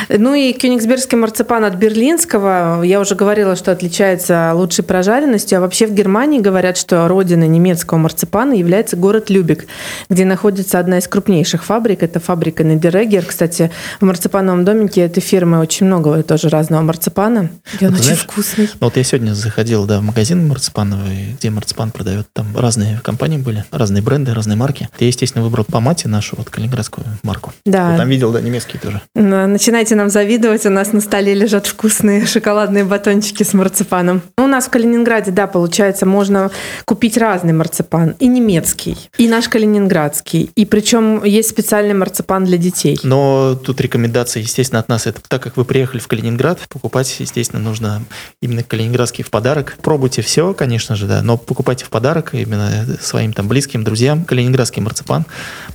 Ну 0.07 0.35
и 0.35 0.53
кёнигсбергский 0.53 1.17
марципан 1.17 1.65
от 1.65 1.73
берлинского, 1.75 2.83
я 2.83 2.99
уже 2.99 3.15
говорила, 3.15 3.55
что 3.55 3.71
отличается 3.71 4.51
лучшей 4.53 4.83
прожаренностью, 4.83 5.57
а 5.57 5.61
вообще 5.61 5.87
в 5.87 5.93
Германии 5.93 6.39
говорят, 6.39 6.77
что 6.77 7.07
родина 7.07 7.45
немецкого 7.47 7.97
марципана 7.97 8.53
является 8.53 8.95
город 8.95 9.31
Любек, 9.31 9.65
где 10.07 10.23
находится 10.23 10.77
одна 10.79 10.99
из 10.99 11.07
крупнейших 11.07 11.63
фабрик, 11.65 12.03
это 12.03 12.19
фабрика 12.19 12.63
Недерегер. 12.63 13.25
Кстати, 13.25 13.71
в 13.99 14.05
марципановом 14.05 14.63
домике 14.65 15.01
этой 15.01 15.21
фирмы 15.21 15.59
очень 15.59 15.87
много 15.87 16.21
тоже 16.21 16.49
разного 16.49 16.83
марципана, 16.83 17.49
и 17.79 17.85
он 17.85 17.91
Вот 17.91 17.99
очень 18.01 18.03
знаешь, 18.03 18.19
вкусный. 18.21 18.69
Ну, 18.79 18.87
вот 18.87 18.97
я 18.97 19.03
сегодня 19.03 19.33
заходил 19.33 19.85
да, 19.87 19.99
в 19.99 20.03
магазин 20.03 20.47
марципановый, 20.47 21.35
где 21.39 21.49
марципан 21.49 21.89
продает. 21.91 22.27
Там 22.33 22.55
разные 22.55 22.99
компании 23.03 23.39
были, 23.39 23.65
разные 23.71 24.03
бренды, 24.03 24.33
разные 24.33 24.55
марки. 24.55 24.87
Я, 24.99 25.07
естественно, 25.07 25.38
выбрал 25.41 25.65
по 25.65 25.79
мате 25.79 26.07
нашу 26.07 26.35
вот 26.37 26.49
калининградскую 26.49 27.05
марку. 27.23 27.53
Да. 27.65 27.89
Вот 27.91 27.97
там 27.97 28.09
видел, 28.09 28.31
да, 28.31 28.41
немецкие 28.41 28.79
тоже. 28.79 29.01
Начинайте 29.15 29.95
нам 29.95 30.09
завидовать, 30.09 30.65
у 30.65 30.69
нас 30.69 30.93
на 30.93 31.01
столе 31.01 31.33
лежат 31.33 31.67
вкусные 31.67 32.25
шоколадные 32.25 32.83
батончики 32.83 33.43
с 33.43 33.53
марципаном. 33.53 34.21
Ну, 34.37 34.45
У 34.45 34.47
нас 34.47 34.65
в 34.65 34.69
Калининграде, 34.69 35.31
да, 35.31 35.47
получается, 35.47 36.05
можно 36.05 36.51
купить 36.85 37.17
разный 37.17 37.53
марципан. 37.53 38.15
И 38.19 38.27
немецкий, 38.27 38.97
и 39.17 39.27
наш 39.27 39.49
калининградский. 39.49 40.51
И 40.55 40.65
причем 40.65 41.23
есть 41.23 41.49
специальный 41.49 41.93
марципан 41.93 42.45
для 42.45 42.57
детей. 42.57 42.99
Но 43.03 43.55
тут 43.55 43.81
рекомендация, 43.81 44.41
естественно, 44.41 44.79
от 44.79 44.89
нас 44.89 45.07
это, 45.07 45.21
так 45.27 45.41
как 45.41 45.57
вы 45.57 45.65
приехали 45.65 45.99
в 45.99 46.07
Калининград, 46.07 46.59
покупать, 46.69 47.15
естественно, 47.19 47.61
нужно 47.61 48.01
именно 48.41 48.63
калининградский 48.63 49.23
в 49.23 49.29
подарок. 49.29 49.77
Пробуйте 49.81 50.21
все, 50.21 50.53
конечно 50.53 50.95
же, 50.95 51.05
да, 51.05 51.21
но 51.21 51.37
покупайте 51.37 51.85
в 51.85 51.89
подарок 51.89 52.33
именно 52.33 52.85
своим 53.01 53.33
там 53.33 53.47
близким, 53.47 53.83
друзьям 53.83 54.25
калининградский 54.25 54.81
марципан, 54.81 55.25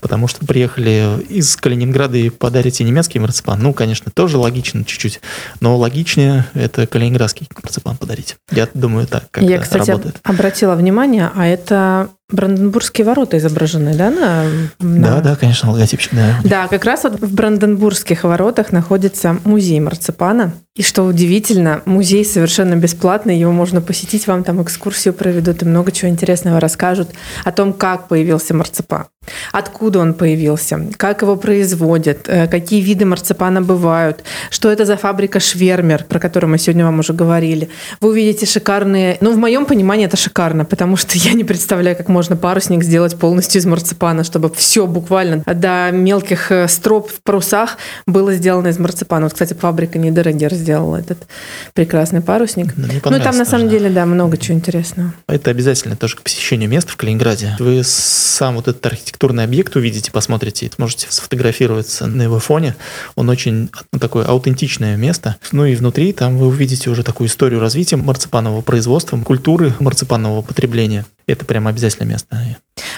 потому 0.01 0.29
что 0.29 0.45
приехали 0.45 1.21
из 1.29 1.57
Калининграда 1.57 2.17
и 2.19 2.31
подарите 2.31 2.85
немецкий 2.85 3.19
марципан. 3.19 3.61
Ну, 3.61 3.73
конечно, 3.73 4.11
тоже 4.13 4.39
логично 4.39 4.85
чуть-чуть, 4.85 5.21
но 5.61 5.77
логичнее 5.77 6.47
это 6.55 6.87
калининградский 6.87 7.49
марципан 7.63 7.97
подарить. 7.97 8.37
Я 8.51 8.69
думаю, 8.75 9.07
так 9.07 9.31
как 9.31 9.43
Я, 9.45 9.59
кстати, 9.59 9.91
работает. 9.91 10.21
обратила 10.23 10.75
внимание, 10.75 11.31
а 11.35 11.47
это 11.47 12.11
Бранденбургские 12.31 13.05
ворота 13.05 13.37
изображены, 13.37 13.95
да? 13.95 14.11
На, 14.11 14.45
Да, 14.81 14.87
на- 15.17 15.21
да, 15.21 15.37
конечно, 15.37 15.71
логотипчик, 15.71 16.15
да. 16.15 16.41
Да, 16.43 16.69
как 16.69 16.85
раз 16.85 17.05
вот 17.05 17.21
в 17.21 17.35
Бранденбургских 17.35 18.25
воротах 18.25 18.73
находится 18.73 19.37
музей 19.45 19.79
марципана. 19.81 20.55
И 20.77 20.83
что 20.83 21.05
удивительно, 21.05 21.83
музей 21.85 22.25
совершенно 22.25 22.75
бесплатный, 22.75 23.39
его 23.39 23.53
можно 23.53 23.81
посетить, 23.81 24.27
вам 24.27 24.43
там 24.43 24.61
экскурсию 24.61 25.15
проведут 25.15 25.63
и 25.63 25.67
много 25.67 25.93
чего 25.93 26.11
интересного 26.11 26.59
расскажут 26.59 27.11
о 27.45 27.53
том, 27.53 27.73
как 27.73 28.09
появился 28.09 28.55
марципан, 28.55 29.05
откуда 29.53 30.01
он 30.01 30.15
появился, 30.15 30.81
как 30.97 31.23
его 31.23 31.37
производят, 31.37 32.29
э, 32.29 32.49
какие 32.49 32.81
виды 32.81 33.05
марципана 33.05 33.63
бывают, 33.63 34.25
что 34.51 34.69
это 34.69 34.85
за 34.85 34.97
фабрика 34.97 35.39
Швермер, 35.39 36.07
про 36.09 36.19
которую 36.19 36.51
мы 36.51 36.59
сегодня 36.59 36.85
вам 36.85 36.99
уже 36.99 37.13
говорили. 37.13 37.69
Вы 38.01 38.09
увидите 38.09 38.45
шикарные... 38.45 39.17
Ну, 39.21 39.33
в 39.33 39.37
моем 39.37 39.67
понимании 39.67 40.07
это 40.07 40.17
шикарно, 40.17 40.65
потому 40.65 40.97
что 40.97 41.17
я 41.19 41.35
не 41.35 41.45
представляю, 41.45 41.97
как 41.97 42.09
можно 42.15 42.37
парусник 42.37 42.85
сделать 42.85 43.19
полностью 43.19 43.61
из 43.61 43.67
марципана, 43.67 44.23
чтобы 44.23 44.49
все 44.55 44.87
буквально 44.87 45.43
до 45.45 45.91
мелких 45.93 46.53
э, 46.53 46.69
строп 46.69 47.11
в 47.11 47.21
парусах 47.23 47.77
было 48.07 48.33
сделано 48.35 48.69
из 48.69 48.79
марципана. 48.79 49.25
Вот, 49.25 49.33
кстати, 49.33 49.53
фабрика 49.55 49.99
Нидерегер 49.99 50.55
сделала 50.55 50.97
этот 50.97 51.27
прекрасный 51.73 52.21
парусник. 52.21 52.75
Ну, 52.77 52.87
Ну, 53.05 53.17
и 53.17 53.21
там 53.21 53.37
на 53.37 53.45
самом 53.45 53.67
да. 53.67 53.73
деле, 53.73 53.91
да, 53.91 54.07
много 54.07 54.37
чего 54.37 54.57
интересного. 54.57 55.13
Это 55.27 55.51
обязательно 55.51 55.97
тоже 55.97 56.17
к 56.17 56.23
посещению 56.23 56.71
мест 56.71 56.89
в 56.89 56.97
Калининграде. 56.97 57.57
Вы 57.59 57.83
сам 57.83 58.55
вот 58.55 58.69
этот 58.69 58.87
архитектурный 58.87 59.43
объект 59.43 59.75
увидите, 59.75 60.13
посмотрите, 60.13 60.71
можете 60.79 61.09
сфотографироваться 61.11 62.07
на 62.07 62.23
его 62.23 62.39
фоне. 62.39 62.77
Он 63.17 63.29
очень 63.29 63.71
ну, 63.93 63.99
такое 63.99 64.25
аутентичное 64.25 64.97
место. 64.97 65.37
Ну 65.51 65.65
и 65.65 65.75
внутри 65.75 66.13
там 66.13 66.39
вы 66.39 66.47
увидите 66.47 66.91
уже 66.91 67.03
такую 67.03 67.27
историю 67.27 67.59
развития 67.59 67.97
марципанового 67.97 68.61
производства, 68.61 69.19
культуры 69.19 69.75
марципанового 69.81 70.43
потребления. 70.43 71.05
Это 71.27 71.45
прям 71.45 71.67
обязательное 71.67 72.09
место. 72.09 72.37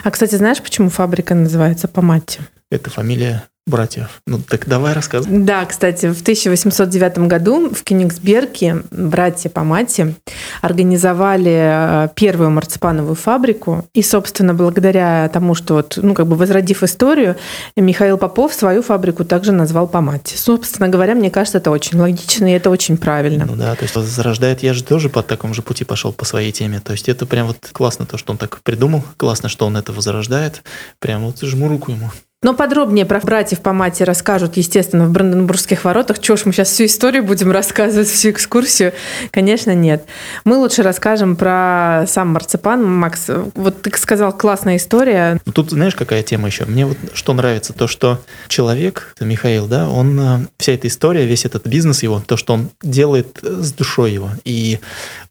А, 0.04 0.10
кстати, 0.10 0.34
знаешь, 0.34 0.60
почему 0.62 0.88
фабрика 0.90 1.34
называется 1.34 1.88
Поматти? 1.88 2.40
Это 2.70 2.90
фамилия 2.90 3.44
братьев. 3.66 4.22
Ну 4.26 4.38
так 4.38 4.68
давай 4.68 4.92
рассказывай. 4.92 5.38
Да, 5.38 5.64
кстати, 5.64 6.06
в 6.06 6.20
1809 6.20 7.18
году 7.18 7.70
в 7.70 7.82
Кёнигсберге 7.82 8.82
братья 8.90 9.48
Помати 9.48 10.14
организовали 10.62 12.04
э, 12.04 12.08
первую 12.14 12.50
марципановую 12.50 13.16
фабрику. 13.16 13.84
И, 13.92 14.02
собственно, 14.02 14.54
благодаря 14.54 15.28
тому, 15.32 15.54
что, 15.54 15.74
вот, 15.74 15.98
ну, 16.00 16.14
как 16.14 16.26
бы 16.28 16.36
возродив 16.36 16.82
историю, 16.82 17.36
Михаил 17.76 18.18
Попов 18.18 18.54
свою 18.54 18.82
фабрику 18.82 19.24
также 19.24 19.50
назвал 19.52 19.88
Помати. 19.88 20.36
Собственно 20.36 20.88
говоря, 20.88 21.14
мне 21.14 21.30
кажется, 21.30 21.58
это 21.58 21.70
очень 21.70 21.98
логично 21.98 22.46
и 22.46 22.56
это 22.56 22.70
очень 22.70 22.96
правильно. 22.96 23.46
Ну 23.46 23.56
да, 23.56 23.74
то 23.74 23.82
есть 23.82 23.94
зарождает, 23.94 24.62
я 24.62 24.74
же 24.74 24.84
тоже 24.84 25.08
по 25.08 25.22
такому 25.22 25.54
же 25.54 25.62
пути 25.62 25.84
пошел 25.84 26.12
по 26.12 26.24
своей 26.24 26.52
теме. 26.52 26.80
То 26.80 26.92
есть 26.92 27.08
это 27.08 27.26
прям 27.26 27.48
вот 27.48 27.58
классно 27.72 28.06
то, 28.06 28.16
что 28.16 28.32
он 28.32 28.38
так 28.38 28.60
придумал, 28.62 29.02
классно, 29.16 29.48
что 29.48 29.66
он 29.66 29.76
это 29.76 29.92
возрождает. 29.92 30.62
Прям 31.00 31.24
вот 31.24 31.40
жму 31.40 31.68
руку 31.68 31.90
ему. 31.90 32.10
Но 32.46 32.54
подробнее 32.54 33.04
про 33.04 33.18
братьев 33.18 33.58
по 33.58 33.72
мате 33.72 34.04
расскажут, 34.04 34.56
естественно, 34.56 35.06
в 35.06 35.10
Бранденбургских 35.10 35.82
воротах. 35.82 36.20
Чего 36.20 36.36
ж 36.36 36.42
мы 36.44 36.52
сейчас 36.52 36.68
всю 36.68 36.84
историю 36.84 37.24
будем 37.24 37.50
рассказывать, 37.50 38.06
всю 38.06 38.30
экскурсию? 38.30 38.92
Конечно, 39.32 39.74
нет. 39.74 40.04
Мы 40.44 40.56
лучше 40.56 40.84
расскажем 40.84 41.34
про 41.34 42.04
сам 42.06 42.28
марципан. 42.28 42.84
Макс, 42.84 43.28
вот 43.56 43.82
ты 43.82 43.90
сказал, 43.98 44.32
классная 44.32 44.76
история. 44.76 45.40
Ну, 45.44 45.52
Тут 45.52 45.70
знаешь, 45.70 45.96
какая 45.96 46.22
тема 46.22 46.46
еще? 46.46 46.66
Мне 46.66 46.86
вот 46.86 46.96
что 47.14 47.34
нравится, 47.34 47.72
то, 47.72 47.88
что 47.88 48.20
человек, 48.46 49.16
Михаил, 49.18 49.66
да, 49.66 49.88
он, 49.88 50.20
э, 50.20 50.46
вся 50.56 50.70
эта 50.70 50.86
история, 50.86 51.26
весь 51.26 51.46
этот 51.46 51.66
бизнес 51.66 52.04
его, 52.04 52.22
то, 52.24 52.36
что 52.36 52.54
он 52.54 52.70
делает 52.80 53.40
э, 53.42 53.60
с 53.60 53.72
душой 53.72 54.12
его. 54.12 54.30
И 54.44 54.78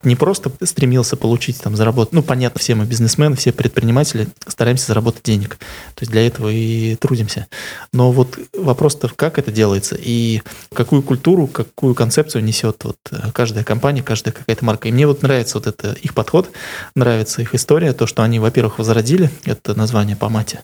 не 0.03 0.17
просто 0.17 0.51
стремился 0.63 1.15
получить, 1.15 1.62
там, 1.62 1.77
заработать. 1.77 2.13
Ну, 2.13 2.24
понятно, 2.24 2.60
все 2.60 2.75
мы 2.75 2.84
бизнесмены, 2.84 3.38
все 3.38 3.53
предприниматели 3.53 4.27
стараемся 4.48 4.88
заработать 4.88 5.24
денег. 5.24 5.57
То 5.95 6.01
есть 6.01 6.12
для 6.12 6.27
этого 6.27 6.50
и 6.50 6.98
трудимся. 7.05 7.47
Но 7.93 8.12
вот 8.12 8.39
вопрос-то, 8.57 9.09
как 9.15 9.38
это 9.38 9.51
делается 9.51 9.95
и 10.00 10.41
какую 10.74 11.03
культуру, 11.03 11.45
какую 11.45 11.93
концепцию 11.93 12.43
несет 12.43 12.83
вот 12.83 12.97
э, 13.12 13.31
каждая 13.31 13.63
компания, 13.63 14.01
каждая 14.01 14.33
какая-то 14.33 14.65
марка. 14.65 14.88
И 14.88 14.91
мне 14.91 15.05
вот 15.05 15.21
нравится 15.21 15.59
вот 15.59 15.67
это 15.67 15.93
их 15.93 16.15
подход, 16.15 16.50
нравится 16.95 17.43
их 17.43 17.53
история, 17.53 17.93
то, 17.93 18.07
что 18.07 18.24
они, 18.24 18.39
во-первых, 18.39 18.79
возродили 18.79 19.29
это 19.45 19.77
название 19.77 20.15
по 20.15 20.29
мате, 20.29 20.62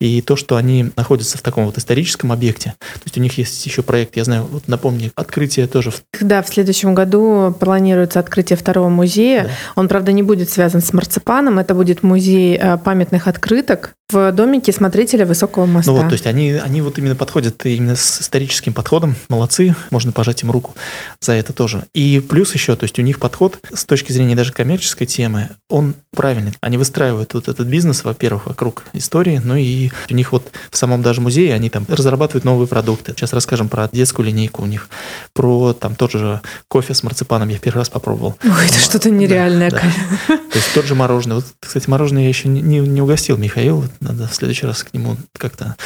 и 0.00 0.20
то, 0.20 0.36
что 0.36 0.56
они 0.56 0.90
находятся 0.96 1.38
в 1.38 1.42
таком 1.42 1.64
вот 1.64 1.78
историческом 1.78 2.30
объекте. 2.30 2.74
То 2.78 3.02
есть 3.04 3.16
у 3.16 3.20
них 3.20 3.38
есть 3.38 3.64
еще 3.64 3.82
проект, 3.82 4.16
я 4.16 4.24
знаю, 4.24 4.44
вот 4.44 4.68
напомни, 4.68 5.10
открытие 5.14 5.66
тоже 5.66 5.92
Да, 6.20 6.42
в 6.42 6.48
следующем 6.48 6.94
году 6.94 7.56
планируется 7.58 8.20
открытие 8.20 8.56
второго 8.58 8.88
музея. 8.90 9.44
Да. 9.44 9.50
Он, 9.76 9.88
правда, 9.88 10.12
не 10.12 10.22
будет 10.22 10.50
связан 10.50 10.82
с 10.82 10.92
марципаном. 10.92 11.58
Это 11.58 11.74
будет 11.74 12.02
музей 12.02 12.56
э, 12.56 12.76
памятных 12.76 13.26
открыток 13.26 13.94
в 14.10 14.32
домике 14.32 14.72
смотрителя 14.72 15.26
Высокого 15.26 15.66
моста. 15.66 15.90
Ну 15.90 15.98
вот, 15.98 16.08
то 16.08 16.12
есть 16.14 16.26
они, 16.26 16.52
они 16.52 16.80
вот 16.82 16.98
именно 16.98 17.16
подходят 17.16 17.64
именно 17.66 17.96
с 17.96 18.22
историческим 18.22 18.72
подходом. 18.72 19.16
Молодцы, 19.28 19.74
можно 19.90 20.12
пожать 20.12 20.42
им 20.42 20.50
руку 20.50 20.74
за 21.20 21.32
это 21.32 21.52
тоже. 21.52 21.84
И 21.94 22.20
плюс 22.20 22.54
еще, 22.54 22.76
то 22.76 22.84
есть 22.84 22.98
у 22.98 23.02
них 23.02 23.18
подход 23.18 23.58
с 23.72 23.84
точки 23.84 24.12
зрения 24.12 24.34
даже 24.34 24.52
коммерческой 24.52 25.06
темы, 25.06 25.50
он 25.68 25.94
правильный. 26.14 26.52
Они 26.60 26.76
выстраивают 26.76 27.34
вот 27.34 27.48
этот 27.48 27.66
бизнес, 27.66 28.04
во-первых, 28.04 28.46
вокруг 28.46 28.84
истории, 28.92 29.40
ну 29.42 29.56
и 29.56 29.90
у 30.10 30.14
них 30.14 30.32
вот 30.32 30.50
в 30.70 30.76
самом 30.76 31.02
даже 31.02 31.20
музее 31.20 31.54
они 31.54 31.70
там 31.70 31.84
разрабатывают 31.88 32.44
новые 32.44 32.66
продукты. 32.66 33.12
Сейчас 33.16 33.32
расскажем 33.32 33.68
про 33.68 33.88
детскую 33.92 34.26
линейку 34.26 34.62
у 34.62 34.66
них, 34.66 34.88
про 35.32 35.72
там 35.72 35.94
тот 35.94 36.12
же 36.12 36.40
кофе 36.68 36.94
с 36.94 37.02
марципаном 37.02 37.48
я 37.48 37.58
первый 37.58 37.78
раз 37.78 37.88
попробовал. 37.88 38.36
Ой, 38.44 38.66
это 38.66 38.78
что-то 38.78 39.10
нереальное. 39.10 39.70
Да, 39.70 39.80
да. 40.28 40.36
То 40.36 40.56
есть 40.56 40.74
тот 40.74 40.84
же 40.84 40.94
мороженое. 40.94 41.36
Вот, 41.36 41.44
кстати, 41.60 41.88
мороженое 41.88 42.24
я 42.24 42.28
еще 42.28 42.48
не, 42.48 42.60
не, 42.60 42.78
не 42.80 43.00
угостил 43.00 43.36
Михаил. 43.36 43.84
Надо 44.00 44.26
в 44.26 44.34
следующий 44.34 44.66
раз 44.66 44.82
к 44.82 44.94
нему 44.94 45.16
как-то 45.36 45.76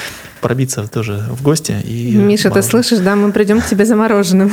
пробиться 0.40 0.86
тоже 0.86 1.24
в 1.30 1.42
гости. 1.42 1.74
И 1.84 2.14
Миша, 2.14 2.44
ты 2.44 2.48
мороженое. 2.50 2.70
слышишь, 2.70 3.04
да, 3.04 3.16
мы 3.16 3.32
придем 3.32 3.60
к 3.60 3.66
тебе 3.66 3.84
за 3.84 3.96
мороженым. 3.96 4.52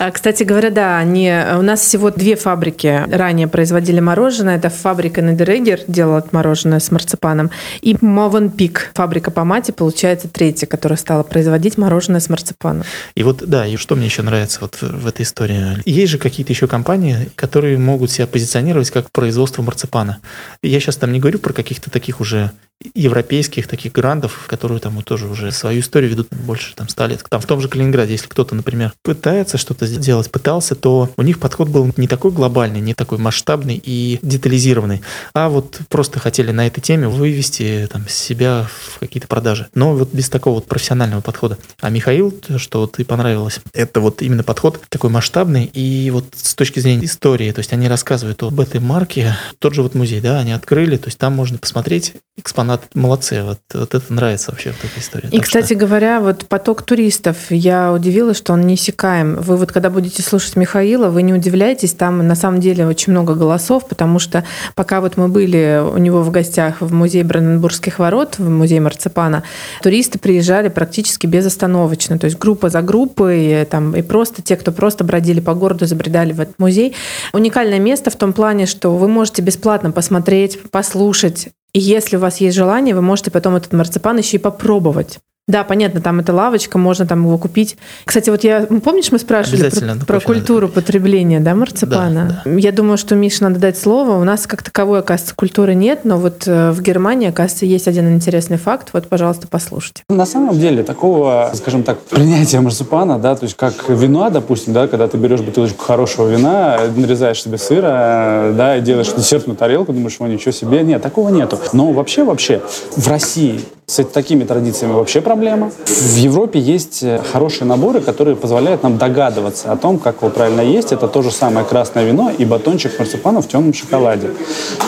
А, 0.00 0.10
Кстати 0.10 0.42
говоря, 0.42 0.70
да, 0.70 0.98
они, 0.98 1.32
у 1.56 1.62
нас 1.62 1.80
всего 1.80 2.10
две 2.10 2.36
фабрики 2.36 3.04
ранее 3.10 3.46
производили 3.46 4.00
мороженое. 4.00 4.56
Это 4.56 4.70
фабрика 4.70 5.22
Недерегер 5.22 5.80
делала 5.86 6.26
мороженое 6.32 6.80
с 6.80 6.90
марципаном. 6.90 7.50
И 7.80 7.96
Мовен 8.00 8.50
Пик, 8.50 8.90
фабрика 8.94 9.30
по 9.30 9.44
мате, 9.44 9.72
получается 9.72 10.28
третья, 10.28 10.66
которая 10.66 10.96
стала 10.96 11.22
производить 11.22 11.78
мороженое 11.78 12.20
с 12.20 12.28
марципаном. 12.28 12.84
И 13.14 13.22
вот, 13.22 13.44
да, 13.46 13.66
и 13.66 13.76
что 13.76 13.94
мне 13.94 14.06
еще 14.06 14.22
нравится 14.22 14.58
вот 14.62 14.78
в 14.80 15.06
этой 15.06 15.22
истории. 15.22 15.80
Есть 15.84 16.12
же 16.12 16.18
какие-то 16.18 16.52
еще 16.52 16.66
компании, 16.66 17.30
которые 17.36 17.78
могут 17.78 18.10
себя 18.10 18.26
позиционировать 18.26 18.90
как 18.90 19.10
производство 19.12 19.62
марципана. 19.62 20.18
Я 20.62 20.80
сейчас 20.80 20.96
там 20.96 21.12
не 21.12 21.20
говорю 21.20 21.38
про 21.38 21.52
каких-то 21.52 21.90
таких 21.90 22.20
уже 22.20 22.50
европейских 22.94 23.66
таких 23.66 23.92
грандов, 23.92 24.44
которые 24.46 24.78
там 24.78 25.00
тоже 25.02 25.26
уже 25.26 25.50
свою 25.52 25.80
историю 25.80 26.10
ведут 26.10 26.28
больше 26.30 26.74
там 26.74 26.88
100 26.88 27.06
лет. 27.06 27.24
Там 27.28 27.40
в 27.40 27.46
том 27.46 27.60
же 27.60 27.68
Калининграде, 27.68 28.12
если 28.12 28.28
кто-то, 28.28 28.54
например, 28.54 28.92
пытается 29.02 29.56
что-то 29.56 29.86
сделать, 29.86 30.30
пытался, 30.30 30.74
то 30.74 31.10
у 31.16 31.22
них 31.22 31.40
подход 31.40 31.68
был 31.68 31.90
не 31.96 32.06
такой 32.06 32.30
глобальный, 32.30 32.80
не 32.80 32.94
такой 32.94 33.18
масштабный 33.18 33.80
и 33.82 34.18
детализированный, 34.22 35.02
а 35.34 35.48
вот 35.48 35.80
просто 35.88 36.18
хотели 36.18 36.50
на 36.50 36.66
этой 36.66 36.80
теме 36.80 37.08
вывести 37.08 37.88
там 37.90 38.06
себя 38.08 38.68
в 38.68 38.98
какие-то 38.98 39.28
продажи. 39.28 39.68
Но 39.74 39.94
вот 39.94 40.12
без 40.12 40.28
такого 40.28 40.56
вот 40.56 40.66
профессионального 40.66 41.20
подхода. 41.20 41.58
А 41.80 41.90
Михаил, 41.90 42.34
что 42.58 42.80
вот 42.80 42.98
и 42.98 43.04
понравилось, 43.04 43.60
это 43.72 44.00
вот 44.00 44.20
именно 44.20 44.42
подход 44.42 44.80
такой 44.88 45.10
масштабный 45.10 45.64
и 45.64 46.10
вот 46.10 46.26
с 46.34 46.54
точки 46.54 46.80
зрения 46.80 47.06
истории, 47.06 47.50
то 47.52 47.60
есть 47.60 47.72
они 47.72 47.88
рассказывают 47.88 48.42
об 48.42 48.60
этой 48.60 48.80
марке, 48.80 49.36
тот 49.58 49.74
же 49.74 49.82
вот 49.82 49.94
музей, 49.94 50.20
да, 50.20 50.40
они 50.40 50.52
открыли, 50.52 50.96
то 50.96 51.08
есть 51.08 51.18
там 51.18 51.32
можно 51.32 51.58
посмотреть 51.58 52.14
экспонат, 52.44 52.82
молодцы, 52.94 53.42
вот, 53.42 53.60
вот 53.72 53.94
это 53.94 54.12
нравится 54.12 54.50
вообще 54.50 54.72
в 54.72 54.84
этой 54.84 55.00
истории. 55.00 55.28
И, 55.32 55.40
кстати 55.40 55.68
что... 55.68 55.76
говоря, 55.76 56.20
вот 56.20 56.46
поток 56.46 56.82
туристов, 56.82 57.36
я 57.48 57.90
удивилась, 57.90 58.36
что 58.36 58.52
он 58.52 58.60
не 58.66 58.74
иссякаем. 58.74 59.36
Вы 59.36 59.56
вот 59.56 59.72
когда 59.72 59.88
будете 59.88 60.20
слушать 60.20 60.54
Михаила, 60.54 61.08
вы 61.08 61.22
не 61.22 61.32
удивляйтесь, 61.32 61.94
там 61.94 62.26
на 62.28 62.34
самом 62.34 62.60
деле 62.60 62.86
очень 62.86 63.12
много 63.12 63.34
голосов, 63.34 63.88
потому 63.88 64.18
что 64.18 64.44
пока 64.74 65.00
вот 65.00 65.16
мы 65.16 65.28
были 65.28 65.82
у 65.82 65.96
него 65.96 66.22
в 66.22 66.30
гостях 66.30 66.82
в 66.82 66.92
музее 66.92 67.24
Бранденбургских 67.24 67.98
ворот, 67.98 68.34
в 68.36 68.46
музее 68.46 68.82
Марципана, 68.82 69.42
туристы 69.82 70.18
приезжали 70.18 70.68
практически 70.68 71.26
безостановочно, 71.26 72.18
то 72.18 72.26
есть 72.26 72.38
группа 72.38 72.68
за 72.68 72.82
группой, 72.82 73.64
там, 73.64 73.96
и 73.96 74.02
просто 74.02 74.42
те, 74.42 74.56
кто 74.56 74.70
просто 74.70 75.02
бродили 75.02 75.40
по 75.40 75.54
городу, 75.54 75.86
забредали 75.86 76.34
в 76.34 76.40
этот 76.42 76.58
музей. 76.58 76.94
Уникальное 77.32 77.78
место 77.78 78.10
в 78.10 78.16
том 78.16 78.34
плане, 78.34 78.66
что 78.66 78.94
вы 78.94 79.08
можете 79.08 79.40
бесплатно 79.40 79.92
посмотреть, 79.92 80.60
послушать, 80.70 81.48
и 81.74 81.80
если 81.80 82.16
у 82.16 82.20
вас 82.20 82.40
есть 82.40 82.56
желание, 82.56 82.94
вы 82.94 83.02
можете 83.02 83.30
потом 83.30 83.56
этот 83.56 83.72
марципан 83.72 84.16
еще 84.16 84.36
и 84.36 84.40
попробовать. 84.40 85.18
Да, 85.46 85.62
понятно, 85.62 86.00
там 86.00 86.20
это 86.20 86.32
лавочка, 86.32 86.78
можно 86.78 87.06
там 87.06 87.24
его 87.24 87.36
купить. 87.36 87.76
Кстати, 88.06 88.30
вот 88.30 88.44
я, 88.44 88.62
помнишь, 88.82 89.12
мы 89.12 89.18
спрашивали 89.18 89.68
про, 89.68 90.06
про 90.06 90.20
культуру 90.20 90.68
надо. 90.68 90.80
потребления, 90.80 91.38
да, 91.38 91.54
марципана? 91.54 92.42
Да, 92.44 92.50
да. 92.50 92.58
Я 92.58 92.72
думаю, 92.72 92.96
что 92.96 93.14
Мише 93.14 93.42
надо 93.44 93.60
дать 93.60 93.76
слово. 93.76 94.18
У 94.18 94.24
нас 94.24 94.46
как 94.46 94.62
таковой, 94.62 95.00
оказывается, 95.00 95.34
культуры 95.34 95.74
нет, 95.74 96.00
но 96.04 96.16
вот 96.16 96.44
э, 96.46 96.70
в 96.70 96.80
Германии, 96.80 97.28
оказывается, 97.28 97.66
есть 97.66 97.86
один 97.86 98.14
интересный 98.14 98.56
факт. 98.56 98.88
Вот, 98.94 99.08
пожалуйста, 99.08 99.46
послушайте. 99.50 100.02
На 100.08 100.24
самом 100.24 100.58
деле, 100.58 100.82
такого, 100.82 101.52
скажем 101.54 101.82
так, 101.82 102.00
принятия 102.00 102.60
марципана, 102.60 103.18
да, 103.18 103.36
то 103.36 103.44
есть 103.44 103.56
как 103.56 103.74
вина, 103.90 104.30
допустим, 104.30 104.72
да, 104.72 104.88
когда 104.88 105.08
ты 105.08 105.18
берешь 105.18 105.42
бутылочку 105.42 105.84
хорошего 105.84 106.26
вина, 106.26 106.78
нарезаешь 106.96 107.42
себе 107.42 107.58
сыра, 107.58 108.54
да, 108.56 108.78
и 108.78 108.80
делаешь 108.80 109.12
десертную 109.14 109.58
тарелку, 109.58 109.92
думаешь, 109.92 110.16
о, 110.20 110.26
ничего 110.26 110.52
себе. 110.52 110.82
Нет, 110.82 111.02
такого 111.02 111.28
нету. 111.28 111.58
Но 111.74 111.92
вообще, 111.92 112.24
вообще, 112.24 112.62
в 112.96 113.06
России 113.08 113.60
с 113.86 114.02
такими 114.04 114.44
традициями 114.44 114.92
вообще 114.92 115.20
проблема. 115.20 115.70
В 115.86 116.16
Европе 116.16 116.58
есть 116.58 117.02
э, 117.02 117.20
хорошие 117.32 117.66
наборы, 117.66 118.00
которые 118.00 118.34
позволяют 118.34 118.82
нам 118.82 118.96
догадываться 118.96 119.72
о 119.72 119.76
том, 119.76 119.98
как 119.98 120.22
его 120.22 120.30
правильно 120.30 120.62
есть. 120.62 120.92
Это 120.92 121.06
то 121.06 121.22
же 121.22 121.30
самое 121.30 121.66
красное 121.66 122.04
вино 122.04 122.32
и 122.36 122.44
батончик 122.44 122.98
марципана 122.98 123.42
в 123.42 123.48
темном 123.48 123.74
шоколаде. 123.74 124.30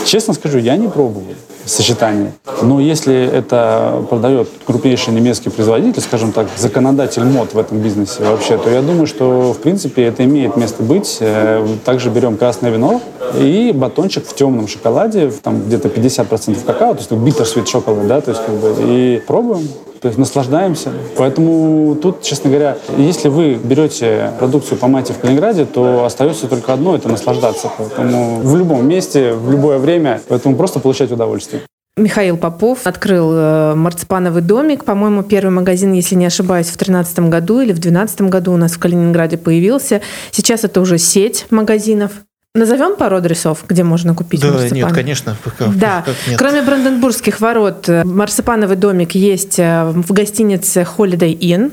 Честно 0.07 0.33
скажу, 0.35 0.59
я 0.59 0.77
не 0.77 0.89
пробовал 0.89 1.25
сочетание. 1.67 2.33
Но 2.63 2.81
если 2.81 3.15
это 3.15 4.03
продает 4.09 4.49
крупнейший 4.67 5.13
немецкий 5.13 5.51
производитель, 5.51 6.01
скажем 6.01 6.33
так, 6.33 6.47
законодатель 6.57 7.25
мод 7.25 7.53
в 7.53 7.59
этом 7.59 7.79
бизнесе 7.79 8.23
вообще, 8.23 8.57
то 8.57 8.71
я 8.71 8.81
думаю, 8.83 9.07
что 9.07 9.53
в 9.53 9.59
принципе 9.59 10.05
это 10.05 10.25
имеет 10.25 10.57
место 10.57 10.83
быть. 10.83 11.19
Э, 11.21 11.67
также 11.85 12.11
берем 12.11 12.37
красное 12.37 12.71
вино 12.71 13.01
и 13.39 13.73
батончик 13.75 14.27
в 14.27 14.35
темном 14.35 14.69
шоколаде, 14.69 15.31
там 15.43 15.63
где-то 15.63 15.89
50% 15.89 16.65
какао, 16.65 16.95
то 16.95 17.01
есть 17.01 17.13
биттер 17.13 17.47
шоколад, 17.47 18.07
да, 18.07 18.21
то 18.21 18.31
есть 18.31 18.43
как 18.45 18.55
бы, 18.55 18.75
и 18.81 19.23
пробуем 19.27 19.69
то 20.01 20.09
есть 20.09 20.19
наслаждаемся. 20.19 20.93
Поэтому 21.17 21.97
тут, 21.97 22.23
честно 22.23 22.51
говоря, 22.51 22.77
если 22.97 23.29
вы 23.29 23.55
берете 23.55 24.33
продукцию 24.39 24.79
по 24.79 24.89
мате 24.89 25.13
в 25.13 25.19
Калининграде, 25.19 25.65
то 25.65 26.05
остается 26.05 26.47
только 26.47 26.73
одно– 26.73 26.97
это 26.97 27.09
наслаждаться. 27.09 27.71
Поэтому 27.79 28.41
в 28.41 28.57
любом 28.57 28.87
месте, 28.87 29.33
в 29.33 29.51
любое 29.51 29.79
время, 29.79 30.21
поэтому 30.29 30.57
просто 30.57 30.81
получать 30.81 31.11
удовольствие. 31.11 31.63
Михаил 31.99 32.37
Попов 32.37 32.87
открыл 32.87 33.33
э, 33.33 33.75
марципановый 33.75 34.43
домик. 34.43 34.85
По-моему, 34.85 35.23
первый 35.23 35.49
магазин, 35.49 35.95
если 35.95 36.15
не 36.15 36.27
ошибаюсь, 36.27 36.67
в 36.67 36.77
2013 36.77 37.21
году 37.31 37.63
или 37.63 37.73
в 37.73 37.79
2012 37.79 38.21
году 38.23 38.53
у 38.53 38.59
нас 38.59 38.73
в 38.73 38.79
Калининграде 38.79 39.39
появился. 39.39 40.03
Сейчас 40.31 40.65
это 40.65 40.83
уже 40.83 40.99
сеть 40.99 41.47
магазинов. 41.49 42.13
Назовем 42.57 42.97
пару 42.97 43.17
адресов, 43.17 43.65
где 43.69 43.85
можно 43.85 44.15
купить 44.15 44.41
да, 44.41 44.51
марципан? 44.51 44.77
нет, 44.77 44.93
конечно. 44.93 45.37
Пока, 45.45 45.67
да, 45.67 46.05
нет. 46.27 46.39
кроме 46.39 46.63
Бранденбургских 46.63 47.41
ворот, 47.41 47.87
э, 47.89 48.03
марципановый 48.05 48.77
домик 48.77 49.13
есть 49.13 49.59
э, 49.59 49.85
в 49.85 50.11
гостинице 50.13 50.87
Holiday 50.97 51.39
Inn, 51.39 51.73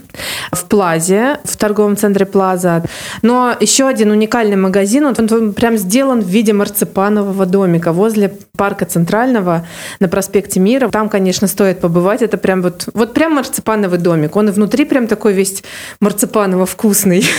в 0.51 0.65
Плазе, 0.65 1.37
в 1.45 1.55
торговом 1.55 1.95
центре 1.95 2.25
Плаза. 2.25 2.83
Но 3.21 3.55
еще 3.61 3.87
один 3.87 4.11
уникальный 4.11 4.57
магазин, 4.57 5.05
он, 5.05 5.15
он 5.31 5.53
прям 5.53 5.77
сделан 5.77 6.19
в 6.19 6.27
виде 6.27 6.51
марципанового 6.51 7.45
домика 7.45 7.93
возле 7.93 8.33
парка 8.57 8.85
Центрального 8.85 9.65
на 10.01 10.09
проспекте 10.09 10.59
Мира. 10.59 10.89
Там, 10.89 11.07
конечно, 11.07 11.47
стоит 11.47 11.79
побывать. 11.79 12.21
Это 12.21 12.37
прям 12.37 12.61
вот, 12.61 12.89
вот 12.93 13.13
прям 13.13 13.35
марципановый 13.35 13.99
домик. 13.99 14.35
Он 14.35 14.49
и 14.49 14.51
внутри 14.51 14.83
прям 14.83 15.07
такой 15.07 15.31
весь 15.31 15.63
марципаново-вкусный. 16.01 17.25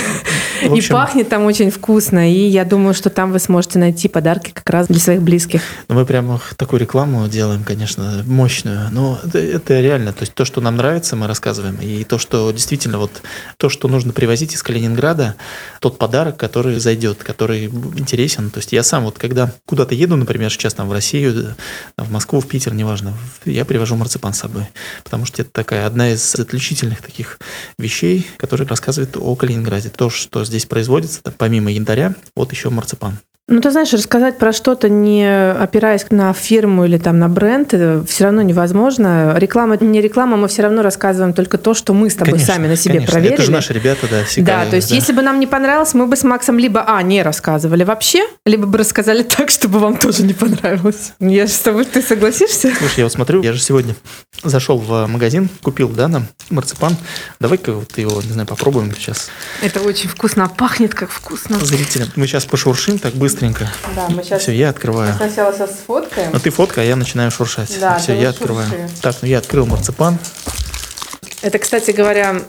И 0.62 0.80
пахнет 0.88 1.28
там 1.28 1.44
очень 1.44 1.70
вкусно. 1.70 2.30
И 2.30 2.46
я 2.46 2.64
думаю, 2.64 2.94
что 2.94 3.10
там 3.10 3.32
вы 3.32 3.38
сможете 3.38 3.78
найти 3.78 4.08
подарки 4.08 4.50
как 4.52 4.68
раз 4.70 4.86
для 4.86 5.00
своих 5.00 5.22
близких. 5.22 5.62
Ну, 5.88 5.96
мы 5.96 6.06
прямо 6.06 6.40
такую 6.56 6.80
рекламу 6.80 7.26
делаем, 7.28 7.64
конечно, 7.64 8.22
мощную. 8.26 8.88
Но 8.90 9.18
это, 9.24 9.38
это 9.38 9.80
реально. 9.80 10.12
То 10.12 10.22
есть 10.22 10.34
то, 10.34 10.44
что 10.44 10.60
нам 10.60 10.76
нравится, 10.76 11.16
мы 11.16 11.26
рассказываем. 11.26 11.76
И 11.80 12.04
то, 12.04 12.18
что 12.18 12.50
действительно 12.50 12.98
вот 12.98 13.22
то, 13.56 13.68
что 13.68 13.88
нужно 13.88 14.12
привозить 14.12 14.54
из 14.54 14.62
Калининграда, 14.62 15.34
тот 15.80 15.98
подарок, 15.98 16.36
который 16.36 16.78
зайдет, 16.78 17.22
который 17.22 17.66
интересен. 17.66 18.50
То 18.50 18.58
есть 18.58 18.72
я 18.72 18.82
сам 18.82 19.04
вот 19.04 19.18
когда 19.18 19.52
куда-то 19.66 19.94
еду, 19.94 20.16
например, 20.16 20.50
сейчас 20.50 20.74
там 20.74 20.88
в 20.88 20.92
Россию, 20.92 21.54
в 21.96 22.10
Москву, 22.10 22.40
в 22.40 22.46
Питер, 22.46 22.74
неважно, 22.74 23.14
я 23.44 23.64
привожу 23.64 23.96
марципан 23.96 24.32
с 24.32 24.38
собой. 24.38 24.68
Потому 25.02 25.26
что 25.26 25.42
это 25.42 25.50
такая 25.50 25.86
одна 25.86 26.12
из 26.12 26.34
отличительных 26.34 27.02
таких 27.02 27.38
вещей, 27.78 28.26
которые 28.36 28.68
рассказывают 28.68 29.16
о 29.16 29.34
Калининграде. 29.34 29.88
То, 29.88 30.10
что 30.10 30.43
здесь 30.44 30.66
производится, 30.66 31.22
помимо 31.38 31.70
янтаря, 31.70 32.14
вот 32.34 32.52
еще 32.52 32.70
марципан. 32.70 33.18
Ну, 33.46 33.60
ты 33.60 33.70
знаешь, 33.70 33.92
рассказать 33.92 34.38
про 34.38 34.54
что-то, 34.54 34.88
не 34.88 35.28
опираясь 35.28 36.06
на 36.08 36.32
фирму 36.32 36.86
или 36.86 36.96
там 36.96 37.18
на 37.18 37.28
бренд, 37.28 37.74
все 38.08 38.24
равно 38.24 38.40
невозможно. 38.40 39.34
Реклама 39.36 39.76
не 39.76 40.00
реклама, 40.00 40.38
мы 40.38 40.48
все 40.48 40.62
равно 40.62 40.80
рассказываем 40.80 41.34
только 41.34 41.58
то, 41.58 41.74
что 41.74 41.92
мы 41.92 42.08
с 42.08 42.14
тобой 42.14 42.32
конечно, 42.32 42.54
сами 42.54 42.68
на 42.68 42.76
себе 42.76 42.94
конечно. 42.94 43.12
проверили. 43.12 43.34
Это 43.34 43.42
же 43.42 43.52
наши 43.52 43.74
ребята, 43.74 44.06
да, 44.10 44.24
всегда. 44.24 44.64
Да, 44.64 44.70
то 44.70 44.76
есть 44.76 44.88
да. 44.88 44.94
если 44.94 45.12
бы 45.12 45.20
нам 45.20 45.40
не 45.40 45.46
понравилось, 45.46 45.92
мы 45.92 46.06
бы 46.06 46.16
с 46.16 46.24
Максом 46.24 46.58
либо, 46.58 46.84
а, 46.86 47.02
не 47.02 47.22
рассказывали 47.22 47.84
вообще, 47.84 48.24
либо 48.46 48.64
бы 48.66 48.78
рассказали 48.78 49.22
так, 49.36 49.50
чтобы 49.50 49.78
вам 49.78 49.98
тоже 49.98 50.22
не 50.22 50.32
понравилось. 50.32 51.12
Я 51.20 51.46
же 51.46 51.52
с 51.52 51.58
тобой, 51.58 51.84
ты 51.84 52.00
согласишься? 52.00 52.72
Слушай, 52.78 53.00
я 53.00 53.04
вот 53.04 53.12
смотрю, 53.12 53.42
я 53.42 53.52
же 53.52 53.60
сегодня 53.60 53.94
зашел 54.42 54.78
в 54.78 55.06
магазин, 55.06 55.50
купил, 55.62 55.90
да, 55.90 56.08
нам 56.08 56.28
марципан. 56.48 56.96
Давай-ка 57.40 57.74
вот 57.74 57.98
его, 57.98 58.22
не 58.22 58.32
знаю, 58.32 58.48
попробуем 58.48 58.94
сейчас. 58.94 59.28
Это 59.60 59.80
очень 59.80 60.08
вкусно, 60.08 60.48
пахнет 60.48 60.94
как 60.94 61.10
вкусно. 61.10 61.58
Зрителям. 61.58 62.08
Мы 62.16 62.26
сейчас 62.26 62.46
пошуршим 62.46 62.98
так 62.98 63.12
быстро 63.12 63.33
быстренько. 63.34 63.68
Да, 63.96 64.08
мы 64.08 64.22
сейчас... 64.22 64.42
Все, 64.42 64.52
я 64.52 64.70
открываю. 64.70 65.14
Сначала 65.14 65.52
сейчас 65.52 65.70
сфоткаем. 65.78 66.30
Ну 66.32 66.38
ты 66.38 66.50
фоткай, 66.50 66.84
а 66.84 66.86
я 66.86 66.96
начинаю 66.96 67.30
шуршать. 67.30 67.76
Да, 67.80 67.98
Все, 67.98 68.18
я 68.18 68.30
открываю. 68.30 68.68
Так, 69.02 69.16
ну 69.22 69.28
я 69.28 69.38
открыл 69.38 69.66
марципан. 69.66 70.18
Это, 71.42 71.58
кстати 71.58 71.90
говоря, 71.90 72.40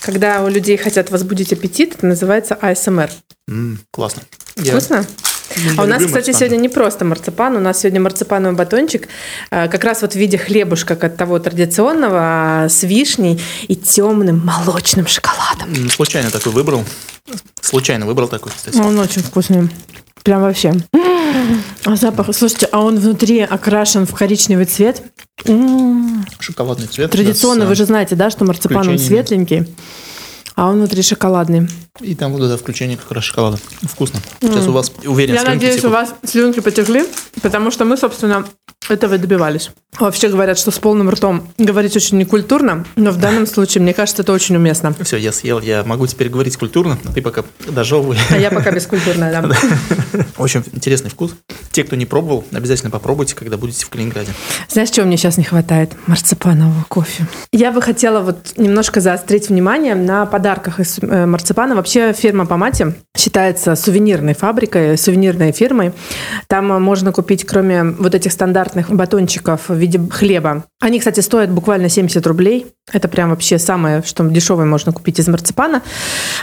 когда 0.00 0.42
у 0.42 0.48
людей 0.48 0.76
хотят 0.76 1.10
возбудить 1.10 1.52
аппетит, 1.52 1.94
это 1.94 2.06
называется 2.06 2.54
АСМР. 2.54 3.10
М-м, 3.48 3.80
классно. 3.90 4.22
Вкусно? 4.56 4.96
Я... 4.96 5.04
А 5.76 5.82
у 5.82 5.86
нас, 5.86 6.04
кстати, 6.04 6.14
марципан. 6.14 6.34
сегодня 6.34 6.56
не 6.56 6.68
просто 6.68 7.04
марципан, 7.04 7.56
у 7.56 7.60
нас 7.60 7.80
сегодня 7.80 8.00
марципановый 8.00 8.56
батончик, 8.56 9.08
э, 9.50 9.68
как 9.68 9.84
раз 9.84 10.02
вот 10.02 10.12
в 10.12 10.16
виде 10.16 10.38
хлебушка, 10.38 10.96
как 10.96 11.12
от 11.12 11.16
того 11.16 11.38
традиционного, 11.38 12.18
а 12.20 12.68
с 12.68 12.82
вишней 12.82 13.40
и 13.68 13.76
темным 13.76 14.44
молочным 14.44 15.06
шоколадом. 15.06 15.90
Случайно 15.90 16.30
такой 16.30 16.52
выбрал. 16.52 16.84
Случайно 17.60 18.06
выбрал 18.06 18.28
такой, 18.28 18.52
кстати. 18.54 18.76
Он 18.76 18.98
очень 18.98 19.22
вкусный. 19.22 19.70
Прям 20.22 20.42
вообще. 20.42 20.74
А 21.84 21.96
запах, 21.96 22.34
слушайте, 22.34 22.68
а 22.70 22.80
он 22.80 22.98
внутри 22.98 23.40
окрашен 23.40 24.06
в 24.06 24.14
коричневый 24.14 24.66
цвет. 24.66 25.02
Шоколадный 26.38 26.86
цвет. 26.86 27.10
Традиционно, 27.10 27.66
вы 27.66 27.74
же 27.74 27.84
знаете, 27.84 28.14
да, 28.14 28.30
что 28.30 28.44
марципан 28.44 28.88
он 28.88 28.98
светленький, 28.98 29.66
а 30.54 30.68
он 30.68 30.76
внутри 30.76 31.02
шоколадный. 31.02 31.68
И 32.00 32.14
там 32.14 32.32
вот 32.32 32.42
это 32.42 32.56
включение 32.56 32.96
как 32.96 33.10
раз 33.12 33.24
шоколада. 33.24 33.58
Вкусно. 33.82 34.20
Сейчас 34.40 34.66
у 34.66 34.72
вас, 34.72 34.92
уверен, 35.04 35.34
Я 35.34 35.44
надеюсь, 35.44 35.76
текут. 35.76 35.90
у 35.90 35.92
вас 35.92 36.14
слюнки 36.24 36.60
потекли, 36.60 37.04
потому 37.42 37.70
что 37.70 37.84
мы, 37.84 37.96
собственно, 37.96 38.44
Это 38.88 39.06
вы 39.08 39.18
добивались. 39.18 39.70
Вообще 39.98 40.28
говорят, 40.28 40.58
что 40.58 40.70
с 40.70 40.78
полным 40.78 41.08
ртом 41.10 41.48
говорить 41.58 41.94
очень 41.96 42.16
некультурно, 42.18 42.84
но 42.96 43.10
в 43.10 43.18
данном 43.18 43.46
случае, 43.54 43.82
мне 43.82 43.94
кажется, 43.94 44.22
это 44.22 44.32
очень 44.32 44.56
уместно. 44.56 44.94
Все, 45.02 45.18
я 45.18 45.32
съел, 45.32 45.60
я 45.60 45.84
могу 45.84 46.06
теперь 46.06 46.28
говорить 46.28 46.56
культурно, 46.56 46.98
а 47.04 47.12
ты 47.12 47.22
пока 47.22 47.44
дожевывай. 47.68 48.18
А 48.30 48.38
я 48.38 48.50
пока 48.50 48.70
бескультурная, 48.72 49.30
да. 49.42 49.50
Очень 50.38 50.64
интересный 50.72 51.10
вкус. 51.10 51.34
Те, 51.70 51.84
кто 51.84 51.94
не 51.96 52.06
пробовал, 52.06 52.44
обязательно 52.52 52.90
попробуйте, 52.90 53.34
когда 53.34 53.56
будете 53.56 53.84
в 53.84 53.90
Калининграде. 53.90 54.32
Знаешь, 54.68 54.90
чего 54.90 55.06
мне 55.06 55.16
сейчас 55.16 55.36
не 55.36 55.44
хватает? 55.44 55.92
Марципанового 56.06 56.84
кофе. 56.88 57.26
Я 57.52 57.70
бы 57.70 57.80
хотела 57.82 58.20
вот 58.20 58.54
немножко 58.56 59.00
заострить 59.00 59.48
внимание 59.48 59.94
на 59.94 60.26
подарках 60.42 60.80
из 60.80 60.98
э, 61.00 61.26
марципана. 61.26 61.76
Вообще 61.76 62.12
фирма 62.12 62.46
Помати 62.46 62.94
считается 63.16 63.76
сувенирной 63.76 64.34
фабрикой, 64.34 64.98
сувенирной 64.98 65.52
фирмой. 65.52 65.92
Там 66.48 66.82
можно 66.82 67.12
купить, 67.12 67.46
кроме 67.46 67.84
вот 67.84 68.14
этих 68.14 68.32
стандартных 68.32 68.90
батончиков 68.90 69.68
в 69.68 69.74
виде 69.74 70.00
хлеба. 70.10 70.64
Они, 70.80 70.98
кстати, 70.98 71.20
стоят 71.20 71.50
буквально 71.50 71.88
70 71.88 72.26
рублей. 72.26 72.66
Это 72.92 73.06
прям 73.06 73.30
вообще 73.30 73.58
самое, 73.60 74.02
что 74.04 74.24
дешевое 74.24 74.66
можно 74.66 74.92
купить 74.92 75.20
из 75.20 75.28
марципана. 75.28 75.82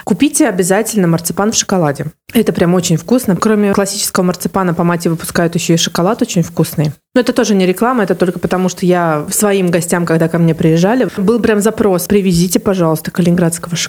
Купите 0.06 0.48
обязательно 0.48 1.08
марципан 1.08 1.52
в 1.52 1.56
шоколаде. 1.56 2.06
Это 2.34 2.54
прям 2.54 2.74
очень 2.76 2.96
вкусно. 2.96 3.36
Кроме 3.36 3.74
классического 3.74 4.24
марципана, 4.24 4.74
по 4.74 4.84
мате 4.86 5.10
выпускают 5.10 5.56
еще 5.56 5.74
и 5.74 5.78
шоколад 5.78 6.22
очень 6.22 6.44
вкусный. 6.44 6.94
Но 7.16 7.22
это 7.22 7.34
тоже 7.34 7.56
не 7.56 7.66
реклама, 7.66 8.04
это 8.04 8.14
только 8.14 8.38
потому, 8.38 8.70
что 8.70 8.86
я 8.86 9.26
своим 9.32 9.72
гостям, 9.72 10.06
когда 10.06 10.30
ко 10.30 10.38
мне 10.38 10.54
приезжали, 10.54 11.10
был 11.18 11.40
прям 11.40 11.60
запрос, 11.60 12.06
привезите, 12.06 12.60
пожалуйста, 12.60 13.10
калининградского 13.10 13.76
шоколада 13.76 13.89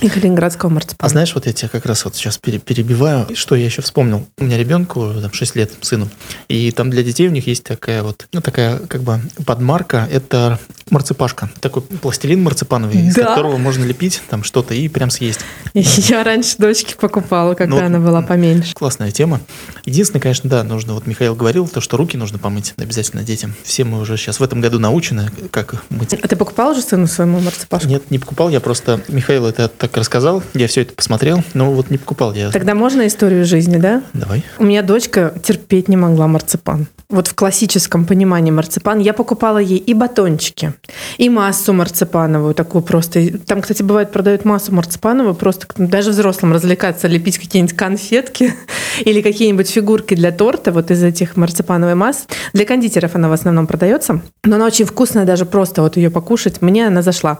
и 0.00 0.08
калининградского 0.08 0.70
марципана. 0.70 1.06
А 1.06 1.08
знаешь, 1.08 1.34
вот 1.34 1.46
я 1.46 1.52
тебя 1.52 1.68
как 1.68 1.86
раз 1.86 2.04
вот 2.04 2.16
сейчас 2.16 2.38
перебиваю, 2.38 3.28
что 3.34 3.54
я 3.54 3.66
еще 3.66 3.82
вспомнил. 3.82 4.26
У 4.38 4.44
меня 4.44 4.58
ребенку 4.58 5.12
там 5.20 5.32
6 5.32 5.56
лет, 5.56 5.72
сыну, 5.80 6.08
и 6.48 6.70
там 6.70 6.90
для 6.90 7.02
детей 7.02 7.28
у 7.28 7.30
них 7.30 7.46
есть 7.46 7.64
такая 7.64 8.02
вот, 8.02 8.26
ну, 8.32 8.40
такая 8.40 8.78
как 8.78 9.02
бы 9.02 9.20
подмарка, 9.44 10.08
это 10.10 10.58
марципашка, 10.90 11.50
такой 11.60 11.82
пластилин 11.82 12.42
марципановый, 12.42 12.94
да? 12.94 13.08
из 13.08 13.14
которого 13.14 13.56
можно 13.56 13.84
лепить 13.84 14.22
там 14.28 14.44
что-то 14.44 14.74
и 14.74 14.88
прям 14.88 15.10
съесть. 15.10 15.40
Я 15.74 16.24
раньше 16.24 16.56
дочке 16.58 16.94
покупала, 16.94 17.54
когда 17.54 17.76
ну, 17.76 17.86
она 17.86 17.98
была 17.98 18.22
поменьше. 18.22 18.74
Классная 18.74 19.10
тема. 19.10 19.40
Единственное, 19.84 20.20
конечно, 20.20 20.48
да, 20.48 20.62
нужно, 20.62 20.94
вот 20.94 21.06
Михаил 21.06 21.34
говорил, 21.34 21.66
то, 21.68 21.80
что 21.80 21.96
руки 21.96 22.16
нужно 22.16 22.38
помыть 22.38 22.74
обязательно 22.76 23.22
детям. 23.22 23.54
Все 23.64 23.84
мы 23.84 24.00
уже 24.00 24.16
сейчас 24.16 24.40
в 24.40 24.42
этом 24.42 24.60
году 24.60 24.78
научены, 24.78 25.30
как 25.50 25.84
мыть. 25.90 26.14
А 26.14 26.28
ты 26.28 26.36
покупал 26.36 26.70
уже 26.70 26.82
сыну 26.82 27.06
своему 27.06 27.40
марципашку? 27.40 27.88
Нет, 27.88 28.10
не 28.10 28.18
покупал, 28.18 28.48
я 28.48 28.60
просто, 28.60 29.02
Михаил 29.08 29.25
это 29.32 29.68
так 29.68 29.96
рассказал, 29.96 30.42
я 30.54 30.66
все 30.68 30.82
это 30.82 30.94
посмотрел, 30.94 31.42
но 31.54 31.72
вот 31.72 31.90
не 31.90 31.98
покупал 31.98 32.32
я. 32.34 32.50
Тогда 32.50 32.74
можно 32.74 33.06
историю 33.06 33.44
жизни, 33.44 33.76
да? 33.76 34.02
Давай. 34.12 34.44
У 34.58 34.64
меня 34.64 34.82
дочка 34.82 35.34
терпеть 35.42 35.88
не 35.88 35.96
могла 35.96 36.26
марципан. 36.26 36.86
Вот 37.08 37.28
в 37.28 37.36
классическом 37.36 38.04
понимании 38.04 38.50
марципан 38.50 38.98
я 38.98 39.12
покупала 39.12 39.58
ей 39.58 39.78
и 39.78 39.94
батончики, 39.94 40.72
и 41.18 41.28
массу 41.28 41.72
марципановую, 41.72 42.52
такую 42.52 42.82
просто. 42.82 43.38
Там, 43.46 43.62
кстати, 43.62 43.84
бывает, 43.84 44.10
продают 44.10 44.44
массу 44.44 44.74
марципановую, 44.74 45.36
просто 45.36 45.68
даже 45.76 46.10
взрослым 46.10 46.52
развлекаться, 46.52 47.06
лепить 47.06 47.38
какие-нибудь 47.38 47.76
конфетки 47.76 48.54
или 49.04 49.22
какие-нибудь 49.22 49.70
фигурки 49.70 50.14
для 50.14 50.32
торта 50.32 50.72
вот 50.72 50.90
из 50.90 51.00
этих 51.04 51.36
марципановой 51.36 51.94
масс. 51.94 52.26
Для 52.52 52.64
кондитеров 52.64 53.14
она 53.14 53.28
в 53.28 53.32
основном 53.32 53.68
продается, 53.68 54.20
но 54.42 54.56
она 54.56 54.66
очень 54.66 54.84
вкусная, 54.84 55.24
даже 55.24 55.46
просто 55.46 55.82
вот 55.82 55.96
ее 55.96 56.10
покушать. 56.10 56.60
Мне 56.60 56.88
она 56.88 57.02
зашла. 57.02 57.38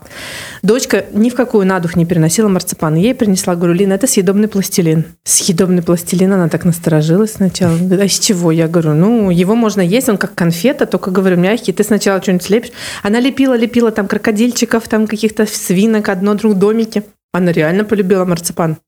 Дочка 0.63 1.07
ни 1.13 1.29
в 1.29 1.35
какую 1.35 1.67
надух 1.67 1.97
не 1.97 2.07
переносила 2.07 2.47
марципан. 2.47 2.95
Ей 2.95 3.17
принесла, 3.17 3.57
говорю, 3.57 3.73
Лина, 3.73 3.95
это 3.95 4.07
съедобный 4.07 4.47
пластилин. 4.47 5.07
Съедобный 5.25 5.83
пластилин, 5.83 6.33
она 6.35 6.49
так 6.49 6.65
насторожилась 6.65 7.33
сначала. 7.33 7.75
А 7.75 8.09
с 8.09 8.17
чего? 8.21 8.53
Я 8.53 8.69
говорю, 8.69 8.95
ну, 8.95 9.31
его 9.31 9.56
можно 9.57 9.81
есть, 9.81 10.09
он 10.09 10.19
как 10.19 10.35
конфета, 10.35 10.87
только, 10.87 11.11
говорю, 11.11 11.37
мягкий. 11.37 11.73
Ты 11.73 11.83
сначала 11.83 12.23
что-нибудь 12.23 12.45
слепишь. 12.45 12.73
Она 13.03 13.21
лепила, 13.21 13.57
лепила 13.57 13.91
там 13.91 14.09
крокодильчиков, 14.09 14.89
там 14.89 15.07
каких-то 15.07 15.47
свинок, 15.47 16.09
одно, 16.09 16.35
друг 16.35 16.55
домики. 16.55 17.03
Она 17.33 17.53
реально 17.53 17.85
полюбила 17.85 18.25
марципан. 18.25 18.79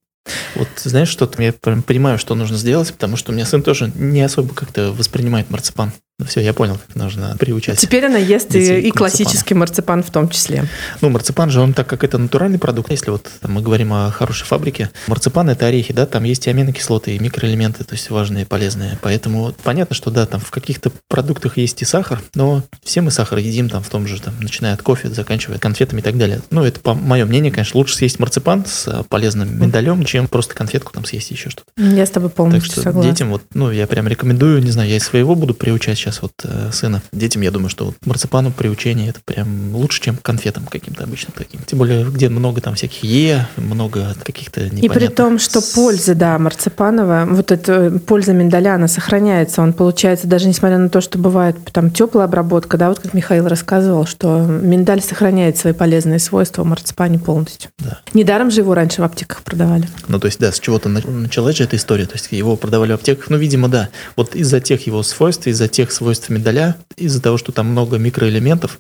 Вот 0.55 0.69
знаешь, 0.77 1.09
что-то 1.09 1.43
я 1.43 1.53
понимаю, 1.53 2.19
что 2.19 2.35
нужно 2.35 2.57
сделать, 2.57 2.93
потому 2.93 3.17
что 3.17 3.33
у 3.33 3.35
меня 3.35 3.47
сын 3.47 3.63
тоже 3.63 3.91
не 3.95 4.23
особо 4.23 4.55
как-то 4.55 4.93
воспринимает 4.93 5.51
марципан. 5.51 5.93
Ну 6.21 6.27
все, 6.27 6.41
я 6.41 6.53
понял, 6.53 6.77
как 6.85 6.97
нужно 6.97 7.37
приучать. 7.39 7.79
Теперь 7.79 8.07
она 8.07 8.19
ест 8.19 8.53
и, 8.53 8.81
и 8.81 8.91
классический 8.91 9.55
марципан 9.55 10.03
в 10.03 10.11
том 10.11 10.29
числе. 10.29 10.65
Ну, 11.01 11.11
марципан 11.11 11.49
же, 11.49 11.61
он 11.61 11.75
так 11.75 11.87
как 11.87 12.03
это 12.03 12.19
натуральный 12.19 12.59
продукт, 12.59 12.91
если 12.91 13.13
вот 13.13 13.31
там, 13.41 13.53
мы 13.53 13.63
говорим 13.63 13.93
о 13.93 14.11
хорошей 14.11 14.45
фабрике, 14.45 14.91
марципан 15.07 15.49
это 15.49 15.67
орехи, 15.67 15.93
да, 15.93 16.07
там 16.07 16.25
есть 16.25 16.49
и 16.49 16.51
аминокислоты, 16.51 17.15
и 17.15 17.21
микроэлементы, 17.21 17.85
то 17.85 17.95
есть 17.95 18.11
важные, 18.11 18.47
полезные. 18.47 18.99
Поэтому 19.01 19.55
понятно, 19.63 19.95
что 19.95 20.11
да, 20.11 20.27
там 20.27 20.41
в 20.41 20.51
каких-то 20.51 20.91
продуктах 21.07 21.57
есть 21.57 21.83
и 21.83 21.85
сахар, 21.85 22.21
но 22.35 22.65
все 22.83 23.01
мы 23.01 23.13
сахар 23.13 23.39
едим 23.39 23.69
там 23.69 23.85
в 23.85 23.89
том 23.89 24.09
же, 24.09 24.21
там, 24.21 24.35
начиная 24.41 24.75
от 24.75 24.83
кофе, 24.83 25.11
заканчивая 25.11 25.59
конфетами 25.59 26.01
и 26.01 26.03
так 26.03 26.19
далее. 26.19 26.41
Ну, 26.51 26.65
это 26.65 26.81
по 26.81 26.95
мое 26.95 27.27
мнение, 27.27 27.53
конечно, 27.53 27.79
лучше 27.79 27.95
съесть 27.95 28.19
марципан 28.19 28.67
с 28.67 29.05
полезным 29.09 29.57
миндалем, 29.57 30.05
чем 30.05 30.27
просто 30.27 30.57
конфетку 30.57 30.93
там 30.93 31.05
съесть 31.05 31.31
еще 31.31 31.49
что-то. 31.49 31.71
Я 31.81 32.05
с 32.07 32.11
тобой 32.11 32.31
полностью 32.31 32.71
так 32.71 32.73
что 32.73 32.83
согласна. 32.83 33.09
детям 33.13 33.31
вот, 33.31 33.43
ну, 33.55 33.71
я 33.71 33.87
прям 33.87 34.09
рекомендую, 34.09 34.65
не 34.65 34.73
знаю, 34.73 34.91
я 34.91 34.97
из 34.97 35.05
своего 35.05 35.37
буду 35.37 35.55
приучать 35.55 36.08
сейчас 36.09 36.23
вот 36.23 36.33
э, 36.45 36.71
сына. 36.73 37.03
Детям, 37.13 37.43
я 37.43 37.51
думаю, 37.51 37.69
что 37.69 37.87
вот 37.87 37.95
марципану 38.05 38.51
приучение 38.51 39.11
это 39.11 39.21
прям 39.25 39.75
лучше, 39.75 40.01
чем 40.01 40.17
конфетам 40.17 40.67
каким-то 40.67 41.05
обычным 41.05 41.33
таким. 41.37 41.61
Тем 41.67 41.79
более, 41.79 42.05
где 42.05 42.29
много 42.29 42.61
там 42.61 42.75
всяких 42.75 43.05
Е, 43.05 43.47
много 43.57 44.15
каких-то 44.25 44.63
непонятных... 44.65 44.85
И 44.85 44.89
при 44.89 45.07
том, 45.09 45.39
что 45.39 45.61
польза, 45.75 46.15
да, 46.15 46.39
марципанова, 46.39 47.27
вот 47.29 47.53
эта 47.53 47.99
польза 47.99 48.33
миндаля, 48.33 48.75
она 48.75 48.89
сохраняется. 48.89 49.63
Он 49.63 49.73
получается, 49.73 50.27
даже 50.27 50.49
несмотря 50.49 50.79
на 50.79 50.89
то, 50.89 51.01
что 51.01 51.19
бывает 51.19 51.57
там 51.73 51.91
теплая 51.91 52.27
обработка, 52.27 52.77
да, 52.77 52.89
вот 52.89 53.01
как 53.01 53.15
Михаил 53.15 53.47
рассказывал, 53.49 54.07
что 54.07 54.39
миндаль 54.39 55.03
сохраняет 55.03 55.57
свои 55.59 55.73
полезные 55.73 56.19
свойства 56.19 56.63
в 56.63 56.67
марципане 56.67 57.19
полностью. 57.19 57.71
Да. 57.79 58.01
Недаром 58.15 58.51
же 58.51 58.61
его 58.61 58.75
раньше 58.75 59.03
в 59.03 59.05
аптеках 59.05 59.43
продавали. 59.43 59.89
Ну, 60.09 60.19
то 60.19 60.27
есть, 60.27 60.39
да, 60.39 60.53
с 60.53 60.61
чего-то 60.61 60.89
началась 60.89 61.57
же 61.57 61.65
эта 61.65 61.77
история. 61.77 62.07
То 62.07 62.15
есть, 62.15 62.29
его 62.31 62.57
продавали 62.57 62.93
в 62.93 62.95
аптеках. 62.97 63.31
Ну, 63.31 63.37
видимо, 63.37 63.69
да. 63.69 63.89
Вот 64.17 64.35
из-за 64.35 64.61
тех 64.61 64.87
его 64.87 65.03
свойств, 65.03 65.47
из-за 65.47 65.69
тех 65.69 65.93
свойств 65.99 66.31
миндаля, 66.31 66.77
из-за 66.97 67.21
того, 67.21 67.39
что 67.39 67.53
там 67.53 67.67
много 67.67 67.99
микроэлементов, 67.99 68.79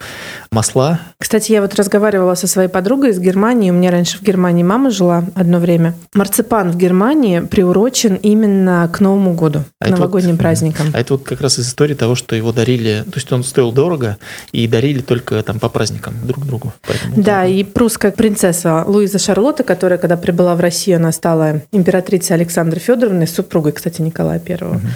масла. 0.50 1.00
Кстати, 1.18 1.52
я 1.52 1.60
вот 1.60 1.74
разговаривала 1.74 2.34
со 2.34 2.46
своей 2.46 2.68
подругой 2.68 3.10
из 3.10 3.18
Германии. 3.18 3.70
У 3.70 3.74
меня 3.74 3.90
раньше 3.90 4.18
в 4.18 4.22
Германии 4.22 4.62
мама 4.62 4.90
жила 4.90 5.24
одно 5.34 5.58
время. 5.58 5.94
Марципан 6.14 6.70
в 6.70 6.76
Германии 6.76 7.40
приурочен 7.40 8.14
именно 8.14 8.88
к 8.92 9.00
Новому 9.00 9.34
году, 9.34 9.64
а 9.80 9.86
к 9.86 9.90
новогодним 9.90 10.32
вот, 10.32 10.40
праздникам. 10.40 10.86
А 10.98 11.00
это 11.00 11.14
вот 11.14 11.24
как 11.24 11.40
раз 11.40 11.58
из 11.58 11.68
истории 11.68 11.94
того, 11.94 12.14
что 12.14 12.34
его 12.34 12.52
дарили, 12.52 13.04
то 13.04 13.16
есть 13.16 13.30
он 13.32 13.44
стоил 13.44 13.72
дорого, 13.72 14.16
и 14.52 14.66
дарили 14.66 15.00
только 15.00 15.42
там 15.42 15.58
по 15.60 15.68
праздникам 15.68 16.14
друг 16.24 16.46
другу. 16.46 16.72
Поэтому 16.86 17.22
да, 17.22 17.44
и 17.44 17.62
прусская 17.62 18.10
принцесса 18.10 18.84
Луиза 18.86 19.18
Шарлотта, 19.18 19.64
которая, 19.64 19.98
когда 19.98 20.16
прибыла 20.16 20.54
в 20.54 20.60
Россию, 20.60 20.96
она 20.96 21.12
стала 21.12 21.62
императрицей 21.72 22.36
Александры 22.36 22.80
Федоровны, 22.80 23.26
супругой, 23.26 23.72
кстати, 23.72 24.00
Николая 24.02 24.38
Первого. 24.38 24.76
Угу. 24.76 24.86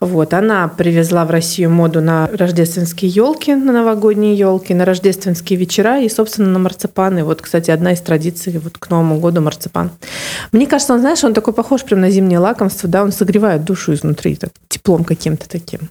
Вот, 0.00 0.34
она 0.34 0.68
привезла 0.68 1.24
в 1.24 1.30
Россию 1.30 1.63
моду 1.68 2.00
на 2.00 2.28
рождественские 2.28 3.10
елки, 3.10 3.54
на 3.54 3.72
новогодние 3.72 4.34
елки, 4.34 4.74
на 4.74 4.84
рождественские 4.84 5.58
вечера 5.58 6.00
и, 6.00 6.08
собственно, 6.08 6.48
на 6.48 6.58
марципан. 6.58 7.18
И 7.18 7.22
вот, 7.22 7.42
кстати, 7.42 7.70
одна 7.70 7.92
из 7.92 8.00
традиций 8.00 8.58
вот 8.58 8.78
к 8.78 8.90
Новому 8.90 9.18
году 9.18 9.40
марципан. 9.40 9.90
Мне 10.52 10.66
кажется, 10.66 10.94
он, 10.94 11.00
знаешь, 11.00 11.24
он 11.24 11.34
такой 11.34 11.54
похож 11.54 11.82
прям 11.84 12.00
на 12.00 12.10
зимнее 12.10 12.38
лакомство, 12.38 12.88
да, 12.88 13.02
он 13.02 13.12
согревает 13.12 13.64
душу 13.64 13.94
изнутри 13.94 14.36
так, 14.36 14.50
теплом 14.68 15.04
каким-то 15.04 15.48
таким. 15.48 15.90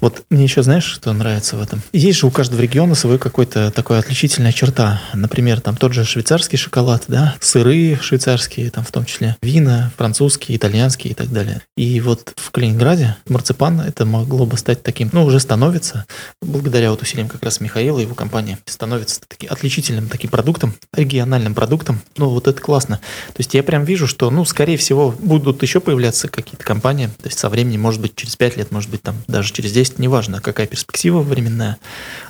Вот 0.00 0.22
мне 0.30 0.44
еще, 0.44 0.62
знаешь, 0.62 0.84
что 0.84 1.12
нравится 1.12 1.56
в 1.56 1.62
этом? 1.62 1.82
Есть 1.92 2.20
же 2.20 2.26
у 2.26 2.30
каждого 2.30 2.60
региона 2.60 2.94
свой 2.94 3.18
какой-то 3.18 3.70
такой 3.70 3.98
отличительная 3.98 4.52
черта. 4.52 5.00
Например, 5.14 5.60
там 5.60 5.76
тот 5.76 5.92
же 5.92 6.04
швейцарский 6.04 6.58
шоколад, 6.58 7.04
да, 7.08 7.34
сыры 7.40 7.98
швейцарские, 8.00 8.70
там 8.70 8.84
в 8.84 8.90
том 8.90 9.04
числе 9.04 9.36
вина, 9.42 9.92
французские, 9.96 10.56
итальянские 10.56 11.12
и 11.12 11.14
так 11.14 11.30
далее. 11.30 11.62
И 11.76 12.00
вот 12.00 12.32
в 12.36 12.50
Калининграде 12.50 13.16
марципан 13.28 13.80
это 13.80 14.04
могло 14.04 14.46
бы 14.46 14.56
стать 14.56 14.82
таким, 14.82 15.10
ну, 15.12 15.24
уже 15.24 15.40
становится, 15.40 16.06
благодаря 16.40 16.90
вот 16.90 17.02
усилиям 17.02 17.28
как 17.28 17.42
раз 17.42 17.60
Михаила 17.60 17.98
и 17.98 18.02
его 18.02 18.14
компании, 18.14 18.58
становится 18.66 19.20
таки, 19.26 19.46
отличительным 19.46 20.08
таким 20.08 20.30
продуктом, 20.30 20.74
региональным 20.92 21.54
продуктом. 21.54 22.00
Ну, 22.16 22.30
вот 22.30 22.48
это 22.48 22.60
классно. 22.60 22.96
То 23.28 23.38
есть 23.38 23.54
я 23.54 23.62
прям 23.62 23.84
вижу, 23.84 24.06
что, 24.06 24.30
ну, 24.30 24.44
скорее 24.44 24.76
всего, 24.76 25.14
будут 25.18 25.62
еще 25.62 25.80
появляться 25.80 26.28
какие-то 26.28 26.64
компании, 26.64 27.06
то 27.06 27.26
есть 27.26 27.38
со 27.38 27.48
временем, 27.48 27.80
может 27.80 28.00
быть, 28.00 28.16
через 28.16 28.36
5 28.36 28.56
лет, 28.56 28.70
может 28.70 28.90
быть, 28.90 29.02
там 29.02 29.16
даже 29.28 29.52
через 29.52 29.72
10, 29.72 29.98
неважно, 29.98 30.40
какая 30.40 30.66
перспектива 30.66 31.20
временная, 31.20 31.78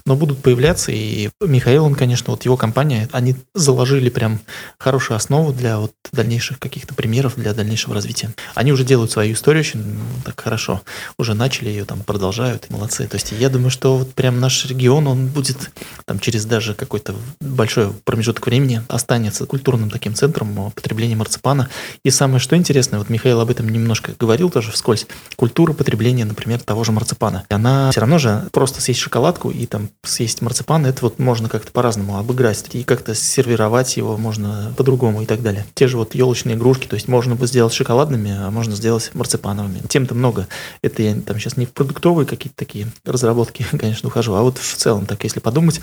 но 0.05 0.17
будут 0.17 0.43
появляться, 0.43 0.93
и 0.93 1.31
Михаил, 1.41 1.85
он, 1.85 1.95
конечно, 1.95 2.33
вот 2.33 2.45
его 2.45 2.57
компания, 2.57 3.09
они 3.13 3.37
заложили 3.55 4.11
прям 4.11 4.41
хорошую 4.79 5.17
основу 5.17 5.53
для 5.53 5.79
вот 5.79 5.93
дальнейших 6.13 6.59
каких-то 6.59 6.95
примеров, 6.95 7.35
для 7.37 7.55
дальнейшего 7.55 7.95
развития. 7.95 8.31
Они 8.55 8.73
уже 8.73 8.85
делают 8.85 9.11
свою 9.11 9.35
историю 9.35 9.61
очень 9.61 9.99
так 10.25 10.41
хорошо, 10.41 10.83
уже 11.19 11.35
начали 11.35 11.69
ее 11.69 11.85
там, 11.85 12.01
продолжают, 12.01 12.62
развивают. 12.63 12.71
Молодцы. 12.71 13.07
То 13.07 13.17
есть 13.17 13.33
я 13.33 13.49
думаю, 13.49 13.71
что 13.71 13.99
вот 13.99 14.15
прям 14.15 14.41
наш 14.41 14.67
регион, 14.67 15.07
он 15.07 15.27
будет 15.27 15.71
там 16.05 16.19
через 16.19 16.45
даже 16.45 16.75
какой-то 16.75 17.15
большой 17.41 17.93
промежуток 18.05 18.47
времени 18.47 18.83
останется 18.89 19.47
культурным 19.47 19.91
таким 19.91 20.15
центром 20.15 20.73
потребления 20.73 21.17
марципана. 21.17 21.69
И 22.05 22.11
самое 22.11 22.41
что 22.41 22.57
интересное, 22.57 22.99
вот 22.99 23.09
Михаил 23.09 23.41
об 23.41 23.51
этом 23.51 23.69
немножко 23.69 24.13
говорил 24.19 24.51
тоже 24.51 24.73
вскользь, 24.73 25.07
культура 25.37 25.73
потребления, 25.73 26.25
например, 26.25 26.61
того 26.61 26.85
же 26.85 26.93
марципана. 26.93 27.45
Она 27.49 27.91
все 27.91 28.01
равно 28.01 28.19
же 28.19 28.49
просто 28.53 28.81
съесть 28.81 29.01
шоколадку 29.01 29.51
и 29.51 29.67
там 29.67 29.89
съесть 30.03 30.43
марципан, 30.43 30.87
это 30.87 31.03
вот 31.03 31.19
можно 31.19 31.49
как-то 31.49 31.73
по-разному 31.73 32.19
обыграть 32.19 32.65
и 32.73 32.85
как-то 32.85 33.15
сервировать 33.15 33.97
его 33.97 34.17
можно 34.17 34.73
по-другому 34.77 35.23
и 35.23 35.27
так 35.27 35.43
далее. 35.43 35.65
Те 35.75 35.87
же 35.87 35.97
вот 35.97 36.15
елочные 36.15 36.57
игрушки, 36.57 36.87
то 36.87 36.95
есть 36.95 37.09
можно 37.09 37.35
бы 37.35 37.47
сделать 37.47 37.73
шоколадными, 37.73 38.31
а 38.31 38.51
можно 38.51 38.75
сделать 38.75 39.11
марципановыми. 39.15 39.83
Тем-то 39.89 40.15
много. 40.15 40.49
Это 40.83 41.03
я 41.03 41.15
там 41.15 41.39
сейчас 41.39 41.57
не 41.57 41.67
в 41.67 41.73
продуктовые 41.73 42.27
какие-то 42.27 42.52
такие 42.57 42.87
разработки, 43.05 43.65
конечно, 43.79 44.09
ухожу, 44.09 44.35
а 44.35 44.43
вот 44.43 44.59
в 44.59 44.77
целом 44.77 45.07
так, 45.07 45.23
если 45.25 45.41
подумать. 45.41 45.81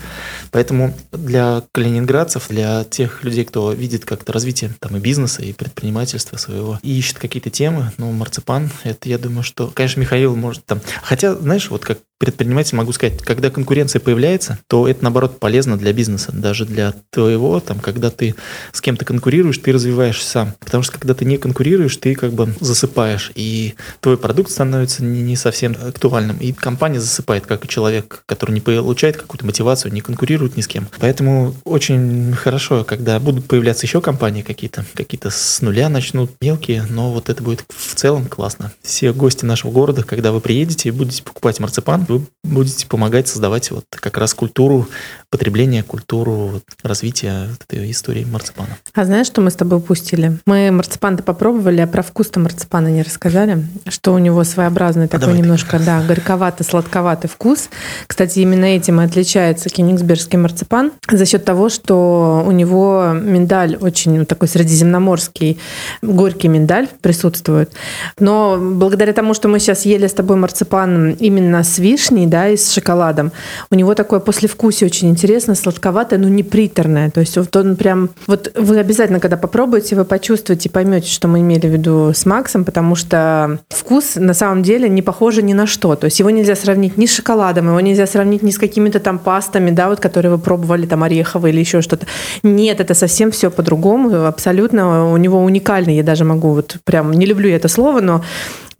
Поэтому 0.50 0.94
для 1.12 1.62
калининградцев, 1.72 2.48
для 2.48 2.84
тех 2.84 3.24
людей, 3.24 3.44
кто 3.44 3.72
видит 3.72 4.04
как-то 4.04 4.32
развитие 4.32 4.74
там 4.80 4.96
и 4.96 5.00
бизнеса, 5.00 5.42
и 5.42 5.52
предпринимательства 5.52 6.36
своего, 6.36 6.78
и 6.82 6.98
ищет 6.98 7.18
какие-то 7.18 7.50
темы, 7.50 7.92
ну, 7.98 8.10
марципан, 8.12 8.70
это 8.84 9.08
я 9.08 9.18
думаю, 9.18 9.42
что, 9.42 9.68
конечно, 9.68 10.00
Михаил 10.00 10.36
может 10.36 10.64
там... 10.64 10.80
Хотя, 11.02 11.34
знаешь, 11.34 11.70
вот 11.70 11.84
как 11.84 11.98
предприниматель 12.20 12.76
могу 12.76 12.92
сказать, 12.92 13.18
когда 13.22 13.48
конкуренция 13.48 13.98
появляется, 13.98 14.58
то 14.68 14.86
это, 14.86 15.02
наоборот, 15.02 15.40
полезно 15.40 15.78
для 15.78 15.94
бизнеса, 15.94 16.32
даже 16.32 16.66
для 16.66 16.92
твоего, 17.08 17.58
там, 17.60 17.80
когда 17.80 18.10
ты 18.10 18.34
с 18.72 18.82
кем-то 18.82 19.06
конкурируешь, 19.06 19.56
ты 19.56 19.72
развиваешься 19.72 20.28
сам. 20.28 20.54
Потому 20.60 20.82
что 20.82 20.92
когда 20.92 21.14
ты 21.14 21.24
не 21.24 21.38
конкурируешь, 21.38 21.96
ты 21.96 22.14
как 22.14 22.34
бы 22.34 22.54
засыпаешь, 22.60 23.32
и 23.34 23.74
твой 24.00 24.18
продукт 24.18 24.50
становится 24.50 25.02
не, 25.02 25.34
совсем 25.34 25.74
актуальным. 25.82 26.36
И 26.36 26.52
компания 26.52 27.00
засыпает, 27.00 27.46
как 27.46 27.64
и 27.64 27.68
человек, 27.68 28.22
который 28.26 28.52
не 28.52 28.60
получает 28.60 29.16
какую-то 29.16 29.46
мотивацию, 29.46 29.90
не 29.90 30.02
конкурирует 30.02 30.58
ни 30.58 30.60
с 30.60 30.68
кем. 30.68 30.88
Поэтому 30.98 31.54
очень 31.64 32.34
хорошо, 32.34 32.84
когда 32.84 33.18
будут 33.18 33.46
появляться 33.46 33.86
еще 33.86 34.02
компании 34.02 34.42
какие-то, 34.42 34.84
какие-то 34.94 35.30
с 35.30 35.62
нуля 35.62 35.88
начнут, 35.88 36.32
мелкие, 36.42 36.84
но 36.90 37.12
вот 37.12 37.30
это 37.30 37.42
будет 37.42 37.64
в 37.74 37.94
целом 37.94 38.26
классно. 38.26 38.72
Все 38.82 39.14
гости 39.14 39.46
нашего 39.46 39.70
города, 39.70 40.02
когда 40.02 40.32
вы 40.32 40.40
приедете 40.42 40.90
и 40.90 40.92
будете 40.92 41.22
покупать 41.22 41.60
марципан, 41.60 42.09
вы 42.10 42.26
будете 42.42 42.86
помогать 42.86 43.28
создавать 43.28 43.70
вот 43.70 43.84
как 43.90 44.18
раз 44.18 44.34
культуру 44.34 44.88
потребления, 45.30 45.82
культуру 45.82 46.60
развития 46.82 47.48
этой 47.60 47.90
истории 47.90 48.24
марципана. 48.24 48.76
А 48.94 49.04
знаешь, 49.04 49.26
что 49.26 49.40
мы 49.40 49.50
с 49.50 49.54
тобой 49.54 49.78
упустили? 49.78 50.38
Мы 50.46 50.70
марципан-то 50.70 51.22
попробовали, 51.22 51.80
а 51.80 51.86
про 51.86 52.02
вкус-то 52.02 52.40
марципана 52.40 52.88
не 52.88 53.02
рассказали, 53.02 53.64
что 53.88 54.12
у 54.12 54.18
него 54.18 54.42
своеобразный 54.44 55.06
такой 55.06 55.26
Давай 55.26 55.38
немножко, 55.40 55.78
да, 55.78 56.02
горьковатый, 56.02 56.66
сладковатый 56.66 57.30
вкус. 57.30 57.68
Кстати, 58.06 58.40
именно 58.40 58.64
этим 58.64 59.00
и 59.00 59.04
отличается 59.04 59.68
кенигсбергский 59.68 60.38
марципан 60.38 60.92
за 61.08 61.26
счет 61.26 61.44
того, 61.44 61.68
что 61.68 62.42
у 62.44 62.50
него 62.50 63.12
миндаль 63.12 63.76
очень 63.76 64.26
такой 64.26 64.48
средиземноморский, 64.48 65.58
горький 66.02 66.48
миндаль 66.48 66.88
присутствует. 67.00 67.72
Но 68.18 68.58
благодаря 68.58 69.12
тому, 69.12 69.34
что 69.34 69.48
мы 69.48 69.60
сейчас 69.60 69.84
ели 69.84 70.06
с 70.06 70.12
тобой 70.12 70.36
марципан 70.36 71.12
именно 71.12 71.62
с 71.62 71.78
вишней, 71.78 71.99
да, 72.26 72.48
и 72.48 72.56
с 72.56 72.72
шоколадом, 72.72 73.32
у 73.70 73.74
него 73.74 73.94
такое 73.94 74.20
послевкусие 74.20 74.86
очень 74.86 75.08
интересно, 75.08 75.54
сладковатое, 75.54 76.18
но 76.18 76.28
не 76.28 76.42
приторное. 76.42 77.10
То 77.10 77.20
есть 77.20 77.36
вот 77.36 77.54
он 77.56 77.76
прям... 77.76 78.10
Вот 78.26 78.52
вы 78.56 78.78
обязательно, 78.78 79.20
когда 79.20 79.36
попробуете, 79.36 79.96
вы 79.96 80.04
почувствуете, 80.04 80.70
поймете, 80.70 81.08
что 81.08 81.28
мы 81.28 81.40
имели 81.40 81.66
в 81.66 81.72
виду 81.72 82.12
с 82.14 82.26
Максом, 82.26 82.64
потому 82.64 82.94
что 82.94 83.58
вкус 83.68 84.16
на 84.16 84.34
самом 84.34 84.62
деле 84.62 84.88
не 84.88 85.02
похож 85.02 85.36
ни 85.36 85.52
на 85.52 85.66
что. 85.66 85.94
То 85.94 86.06
есть 86.06 86.18
его 86.18 86.30
нельзя 86.30 86.56
сравнить 86.56 86.96
ни 86.96 87.06
с 87.06 87.14
шоколадом, 87.14 87.68
его 87.68 87.80
нельзя 87.80 88.06
сравнить 88.06 88.42
ни 88.42 88.50
с 88.50 88.58
какими-то 88.58 89.00
там 89.00 89.18
пастами, 89.18 89.70
да, 89.70 89.88
вот, 89.88 90.00
которые 90.00 90.32
вы 90.32 90.38
пробовали, 90.38 90.86
там, 90.86 91.02
ореховые 91.02 91.52
или 91.52 91.60
еще 91.60 91.82
что-то. 91.82 92.06
Нет, 92.42 92.80
это 92.80 92.94
совсем 92.94 93.30
все 93.30 93.50
по-другому, 93.50 94.26
абсолютно. 94.26 95.12
У 95.12 95.16
него 95.16 95.38
уникальный, 95.38 95.96
я 95.96 96.02
даже 96.02 96.24
могу 96.24 96.54
вот 96.54 96.76
прям, 96.84 97.12
не 97.12 97.26
люблю 97.26 97.50
это 97.50 97.68
слово, 97.68 98.00
но 98.00 98.22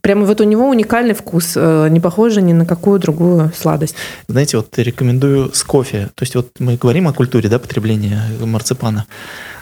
Прямо 0.01 0.25
вот 0.25 0.41
у 0.41 0.43
него 0.43 0.67
уникальный 0.67 1.13
вкус, 1.13 1.53
э, 1.55 1.87
не 1.89 1.99
похоже 1.99 2.41
ни 2.41 2.53
на 2.53 2.65
какую 2.65 2.99
другую 2.99 3.51
сладость. 3.55 3.95
Знаете, 4.27 4.57
вот 4.57 4.77
рекомендую 4.77 5.53
с 5.53 5.63
кофе. 5.63 6.09
То 6.15 6.23
есть 6.23 6.35
вот 6.35 6.59
мы 6.59 6.75
говорим 6.75 7.07
о 7.07 7.13
культуре 7.13 7.49
да, 7.49 7.59
потребления 7.59 8.23
марципана 8.39 9.05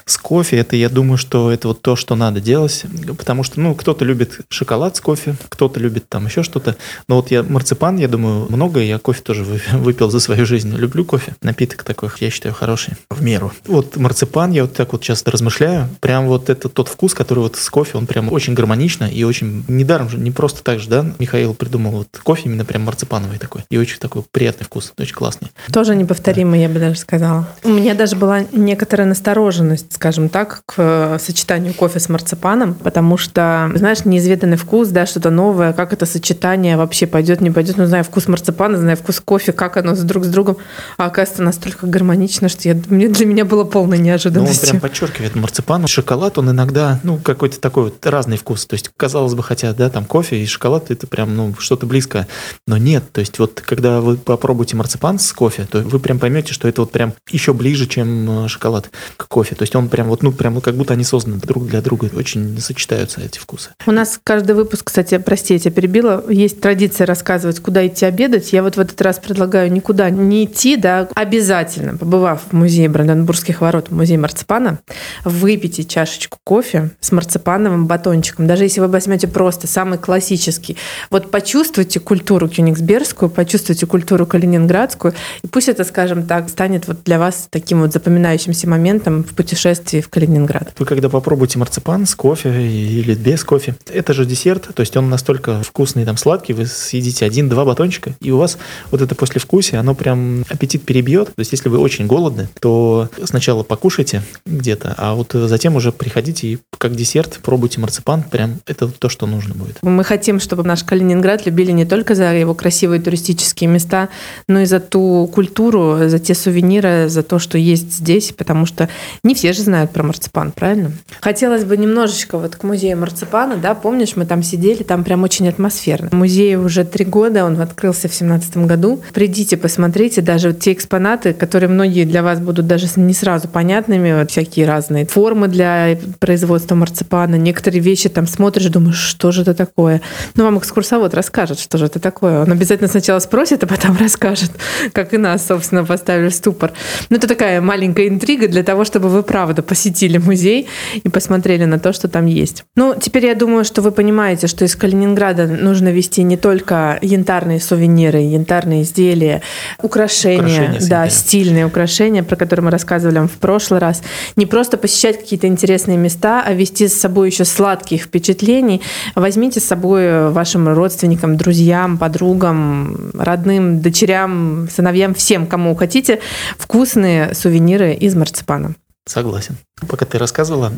с 0.10 0.18
кофе, 0.18 0.58
это 0.58 0.76
я 0.76 0.90
думаю, 0.90 1.18
что 1.18 1.52
это 1.52 1.68
вот 1.68 1.82
то, 1.82 1.96
что 1.96 2.16
надо 2.16 2.42
делать, 2.42 2.86
потому 3.18 3.44
что, 3.44 3.60
ну, 3.60 3.76
кто-то 3.76 4.04
любит 4.06 4.40
шоколад 4.50 4.96
с 4.96 5.02
кофе, 5.02 5.36
кто-то 5.50 5.80
любит 5.80 6.10
там 6.10 6.26
еще 6.26 6.44
что-то, 6.44 6.76
но 7.08 7.18
вот 7.18 7.32
я 7.32 7.44
марципан, 7.44 7.98
я 7.98 8.08
думаю, 8.08 8.48
много, 8.50 8.80
я 8.80 8.98
кофе 8.98 9.22
тоже 9.22 9.44
выпил 9.74 10.10
за 10.10 10.20
свою 10.20 10.46
жизнь, 10.46 10.76
люблю 10.76 11.06
кофе, 11.06 11.36
напиток 11.42 11.84
такой, 11.84 12.10
я 12.20 12.30
считаю, 12.30 12.56
хороший, 12.56 12.94
в 13.10 13.22
меру. 13.22 13.52
Вот 13.68 13.98
марципан, 13.98 14.52
я 14.52 14.64
вот 14.64 14.74
так 14.74 14.92
вот 14.94 15.02
часто 15.02 15.32
размышляю, 15.32 15.90
прям 16.00 16.28
вот 16.28 16.50
это 16.50 16.70
тот 16.70 16.88
вкус, 16.88 17.14
который 17.14 17.40
вот 17.40 17.56
с 17.56 17.70
кофе, 17.70 17.98
он 17.98 18.08
прям 18.08 18.32
очень 18.32 18.54
гармонично 18.54 19.06
и 19.06 19.24
очень, 19.24 19.64
недаром 19.68 20.10
же, 20.10 20.18
не 20.18 20.32
просто 20.32 20.64
так 20.64 20.80
же, 20.80 20.90
да, 20.90 21.06
Михаил 21.20 21.54
придумал 21.54 21.92
вот 21.92 22.08
кофе 22.24 22.44
именно 22.46 22.66
прям 22.66 22.84
марципановый 22.84 23.38
такой, 23.38 23.64
и 23.70 23.78
очень 23.78 24.00
такой 24.00 24.24
приятный 24.32 24.66
вкус, 24.66 24.94
очень 24.98 25.14
классный. 25.14 25.50
Тоже 25.72 25.96
неповторимый, 25.96 26.60
да. 26.60 26.64
я 26.64 26.70
бы 26.70 26.80
даже 26.80 26.98
сказала. 26.98 27.48
У 27.64 27.70
меня 27.70 27.94
даже 27.94 28.16
была 28.16 28.46
некоторая 28.52 29.08
настороженность 29.08 29.99
скажем 30.00 30.30
так, 30.30 30.62
к 30.66 30.76
э, 30.78 31.18
сочетанию 31.20 31.74
кофе 31.74 32.00
с 32.00 32.08
марципаном, 32.08 32.74
потому 32.74 33.18
что, 33.18 33.70
знаешь, 33.76 34.06
неизведанный 34.06 34.56
вкус, 34.56 34.88
да, 34.88 35.06
что-то 35.06 35.30
новое, 35.30 35.74
как 35.74 35.92
это 35.92 36.06
сочетание 36.06 36.78
вообще 36.78 37.06
пойдет, 37.06 37.42
не 37.42 37.52
пойдет. 37.52 37.76
Ну, 37.76 37.86
знаю 37.86 38.06
вкус 38.06 38.30
марципана, 38.30 38.78
знаю 38.78 38.96
вкус 38.96 39.20
кофе, 39.20 39.52
как 39.52 39.76
оно 39.76 39.94
друг 39.98 40.24
с 40.24 40.30
другом, 40.30 40.56
а 40.96 41.08
оказывается 41.08 41.44
настолько 41.44 41.86
гармонично, 41.86 42.48
что 42.48 42.70
я, 42.70 42.82
мне, 42.88 43.10
для 43.10 43.26
меня 43.26 43.44
было 43.44 43.66
полной 43.66 43.98
неожиданностью. 43.98 44.70
Ну, 44.70 44.76
он 44.76 44.80
прям 44.80 44.90
подчеркивает 44.90 45.36
марципан. 45.36 45.86
Шоколад, 45.88 46.38
он 46.38 46.50
иногда, 46.50 47.02
ну, 47.04 47.18
какой-то 47.18 47.60
такой 47.60 47.84
вот 47.84 48.06
разный 48.06 48.38
вкус. 48.38 48.68
То 48.68 48.76
есть, 48.76 48.92
казалось 48.96 49.34
бы, 49.34 49.44
хотя, 49.44 49.74
да, 49.74 49.90
там 49.90 50.06
кофе 50.06 50.42
и 50.42 50.46
шоколад, 50.46 50.92
это 50.92 51.08
прям, 51.08 51.36
ну, 51.36 51.54
что-то 51.60 51.86
близкое. 51.86 52.26
Но 52.68 52.78
нет, 52.78 53.04
то 53.12 53.20
есть, 53.20 53.38
вот 53.38 53.60
когда 53.66 54.00
вы 54.00 54.16
попробуете 54.16 54.78
марципан 54.78 55.20
с 55.20 55.34
кофе, 55.34 55.68
то 55.70 55.80
вы 55.80 56.00
прям 56.00 56.20
поймете, 56.20 56.54
что 56.54 56.70
это 56.70 56.84
вот 56.84 56.94
прям 56.94 57.14
еще 57.30 57.54
ближе, 57.54 57.86
чем 57.86 58.46
э, 58.46 58.48
шоколад 58.48 58.90
к 59.18 59.28
кофе. 59.28 59.56
То 59.56 59.64
есть, 59.64 59.76
он 59.76 59.79
прям 59.88 60.08
вот, 60.08 60.24
ну, 60.24 60.34
прям 60.34 60.60
как 60.60 60.76
будто 60.76 60.94
они 60.94 61.04
созданы 61.04 61.38
друг 61.38 61.68
для 61.68 61.82
друга, 61.82 62.10
очень 62.14 62.60
сочетаются 62.60 63.22
эти 63.22 63.40
вкусы. 63.40 63.70
У 63.86 63.92
нас 63.92 64.20
каждый 64.22 64.56
выпуск, 64.56 64.88
кстати, 64.88 65.18
прости, 65.18 65.54
я 65.54 65.60
тебя 65.60 65.72
перебила, 65.72 66.26
есть 66.30 66.60
традиция 66.60 67.08
рассказывать, 67.08 67.60
куда 67.62 67.88
идти 67.88 68.06
обедать. 68.06 68.52
Я 68.52 68.64
вот 68.64 68.76
в 68.76 68.80
этот 68.80 69.02
раз 69.02 69.20
предлагаю 69.20 69.72
никуда 69.72 70.10
не 70.10 70.46
идти, 70.46 70.76
да, 70.76 71.08
обязательно, 71.16 71.96
побывав 71.96 72.42
в 72.50 72.54
музее 72.54 72.90
Бранденбургских 72.90 73.62
ворот, 73.62 73.88
в 73.90 73.96
музее 73.96 74.18
марципана, 74.18 74.80
выпейте 75.24 75.84
чашечку 75.84 76.38
кофе 76.44 76.92
с 77.00 77.12
марципановым 77.12 77.88
батончиком. 77.88 78.48
Даже 78.48 78.64
если 78.64 78.82
вы 78.82 78.88
возьмете 78.88 79.28
просто 79.28 79.68
самый 79.68 79.98
классический, 79.98 80.76
вот 81.10 81.32
почувствуйте 81.32 82.00
культуру 82.00 82.50
кёнигсбергскую, 82.50 83.30
почувствуйте 83.30 83.86
культуру 83.86 84.26
калининградскую, 84.26 85.14
и 85.44 85.48
пусть 85.48 85.70
это, 85.70 85.84
скажем 85.84 86.26
так, 86.26 86.50
станет 86.50 86.88
вот 86.88 87.04
для 87.04 87.20
вас 87.20 87.48
таким 87.50 87.82
вот 87.82 87.94
запоминающимся 87.94 88.68
моментом 88.68 89.24
в 89.24 89.36
путешествии 89.36 89.69
путешествии 89.70 90.02
в 90.02 90.10
Калининград. 90.10 90.74
Вы 90.78 90.86
когда 90.86 91.10
попробуете 91.10 91.60
марципан 91.60 92.06
с 92.06 92.16
кофе 92.16 92.50
или 92.50 93.14
без 93.14 93.44
кофе, 93.44 93.76
это 93.92 94.14
же 94.14 94.26
десерт, 94.26 94.74
то 94.74 94.82
есть 94.82 94.96
он 94.98 95.10
настолько 95.10 95.62
вкусный, 95.62 96.06
там 96.06 96.18
сладкий, 96.18 96.54
вы 96.54 96.66
съедите 96.66 97.26
один-два 97.26 97.66
батончика, 97.66 98.16
и 98.22 98.32
у 98.32 98.38
вас 98.38 98.58
вот 98.92 99.02
это 99.02 99.16
послевкусие, 99.16 99.80
оно 99.80 99.96
прям 99.96 100.44
аппетит 100.50 100.84
перебьет. 100.84 101.28
То 101.28 101.40
есть 101.40 101.52
если 101.52 101.70
вы 101.70 101.78
очень 101.78 102.08
голодны, 102.08 102.50
то 102.60 103.10
сначала 103.24 103.64
покушайте 103.64 104.24
где-то, 104.46 104.96
а 104.98 105.14
вот 105.14 105.34
затем 105.34 105.76
уже 105.76 105.92
приходите 105.92 106.48
и 106.48 106.60
как 106.78 106.96
десерт 106.96 107.40
пробуйте 107.44 107.80
марципан, 107.80 108.24
прям 108.24 108.60
это 108.66 108.88
то, 108.88 109.10
что 109.10 109.28
нужно 109.28 109.54
будет. 109.54 109.78
Мы 109.82 110.04
хотим, 110.04 110.40
чтобы 110.40 110.64
наш 110.64 110.84
Калининград 110.84 111.46
любили 111.46 111.72
не 111.72 111.86
только 111.86 112.16
за 112.16 112.34
его 112.34 112.54
красивые 112.54 113.02
туристические 113.02 113.70
места, 113.70 114.10
но 114.48 114.62
и 114.62 114.66
за 114.66 114.80
ту 114.80 115.30
культуру, 115.34 116.08
за 116.08 116.20
те 116.20 116.34
сувениры, 116.34 117.10
за 117.10 117.24
то, 117.24 117.40
что 117.40 117.58
есть 117.58 117.94
здесь, 117.94 118.32
потому 118.32 118.66
что 118.66 118.90
не 119.24 119.36
все 119.36 119.54
же 119.54 119.59
знают 119.62 119.92
про 119.92 120.04
марципан, 120.04 120.52
правильно? 120.52 120.92
Хотелось 121.22 121.64
бы 121.64 121.78
немножечко 121.78 122.38
вот 122.38 122.56
к 122.56 122.64
музею 122.64 122.98
марципана, 122.98 123.58
да, 123.58 123.76
помнишь, 123.76 124.16
мы 124.16 124.26
там 124.26 124.44
сидели, 124.44 124.84
там 124.84 125.04
прям 125.04 125.24
очень 125.24 125.48
атмосферно. 125.48 126.10
Музей 126.12 126.56
уже 126.56 126.84
три 126.84 127.06
года, 127.06 127.46
он 127.46 127.60
открылся 127.60 128.08
в 128.08 128.14
семнадцатом 128.14 128.68
году. 128.68 129.02
Придите, 129.14 129.58
посмотрите, 129.58 130.22
даже 130.22 130.54
те 130.54 130.74
экспонаты, 130.74 131.34
которые 131.34 131.70
многие 131.70 132.06
для 132.06 132.24
вас 132.24 132.40
будут 132.40 132.68
даже 132.68 132.88
не 132.96 133.14
сразу 133.14 133.48
понятными, 133.48 134.20
вот 134.20 134.32
всякие 134.32 134.66
разные 134.66 135.06
формы 135.06 135.48
для 135.48 135.98
производства 136.20 136.76
марципана, 136.76 137.36
некоторые 137.36 137.82
вещи 137.82 138.10
там 138.10 138.28
смотришь, 138.28 138.68
думаешь, 138.68 138.98
что 138.98 139.32
же 139.32 139.42
это 139.42 139.54
такое? 139.54 140.02
Ну, 140.36 140.44
вам 140.44 140.58
экскурсовод 140.60 141.14
расскажет, 141.14 141.60
что 141.60 141.78
же 141.78 141.86
это 141.86 142.00
такое. 142.00 142.42
Он 142.42 142.52
обязательно 142.52 142.88
сначала 142.88 143.20
спросит, 143.20 143.64
а 143.64 143.68
потом 143.68 143.98
расскажет, 144.00 144.52
как 144.94 145.14
и 145.14 145.18
нас, 145.18 145.46
собственно, 145.46 145.84
поставили 145.84 146.30
в 146.30 146.34
ступор. 146.34 146.72
Ну, 147.10 147.18
это 147.18 147.28
такая 147.28 147.62
маленькая 147.62 148.08
интрига 148.08 148.48
для 148.48 148.64
того, 148.64 148.86
чтобы 148.86 149.10
вы 149.10 149.24
правы 149.24 149.49
правда 149.50 149.64
посетили 149.64 150.20
музей 150.20 150.68
и 151.04 151.10
посмотрели 151.10 151.66
на 151.66 151.80
то, 151.80 151.92
что 151.92 152.08
там 152.08 152.28
есть. 152.28 152.66
Ну, 152.76 152.94
теперь 153.00 153.26
я 153.26 153.34
думаю, 153.34 153.66
что 153.66 153.82
вы 153.82 153.92
понимаете, 153.92 154.46
что 154.46 154.64
из 154.64 154.76
Калининграда 154.76 155.48
нужно 155.48 155.90
вести 155.92 156.22
не 156.22 156.38
только 156.38 157.00
янтарные 157.02 157.60
сувениры, 157.60 158.20
янтарные 158.20 158.84
изделия, 158.84 159.42
украшения, 159.82 160.62
Украшения 160.62 160.90
да, 160.90 161.10
стильные 161.10 161.66
украшения, 161.66 162.22
про 162.22 162.36
которые 162.36 162.66
мы 162.66 162.72
рассказывали 162.72 163.18
вам 163.18 163.28
в 163.28 163.40
прошлый 163.40 163.80
раз. 163.80 164.04
Не 164.36 164.46
просто 164.46 164.78
посещать 164.78 165.20
какие-то 165.20 165.48
интересные 165.48 165.98
места, 165.98 166.44
а 166.46 166.54
вести 166.54 166.88
с 166.88 167.00
собой 167.00 167.30
еще 167.30 167.44
сладких 167.44 168.04
впечатлений. 168.04 168.82
Возьмите 169.16 169.60
с 169.60 169.66
собой 169.66 170.30
вашим 170.30 170.68
родственникам, 170.68 171.38
друзьям, 171.38 171.98
подругам, 171.98 173.12
родным, 173.16 173.82
дочерям, 173.82 174.70
сыновьям, 174.72 175.16
всем, 175.16 175.48
кому 175.48 175.74
хотите, 175.76 176.20
вкусные 176.58 177.34
сувениры 177.34 177.94
из 177.94 178.14
марципана. 178.14 178.76
Согласен. 179.10 179.58
Пока 179.88 180.06
ты 180.06 180.18
рассказывала, 180.18 180.74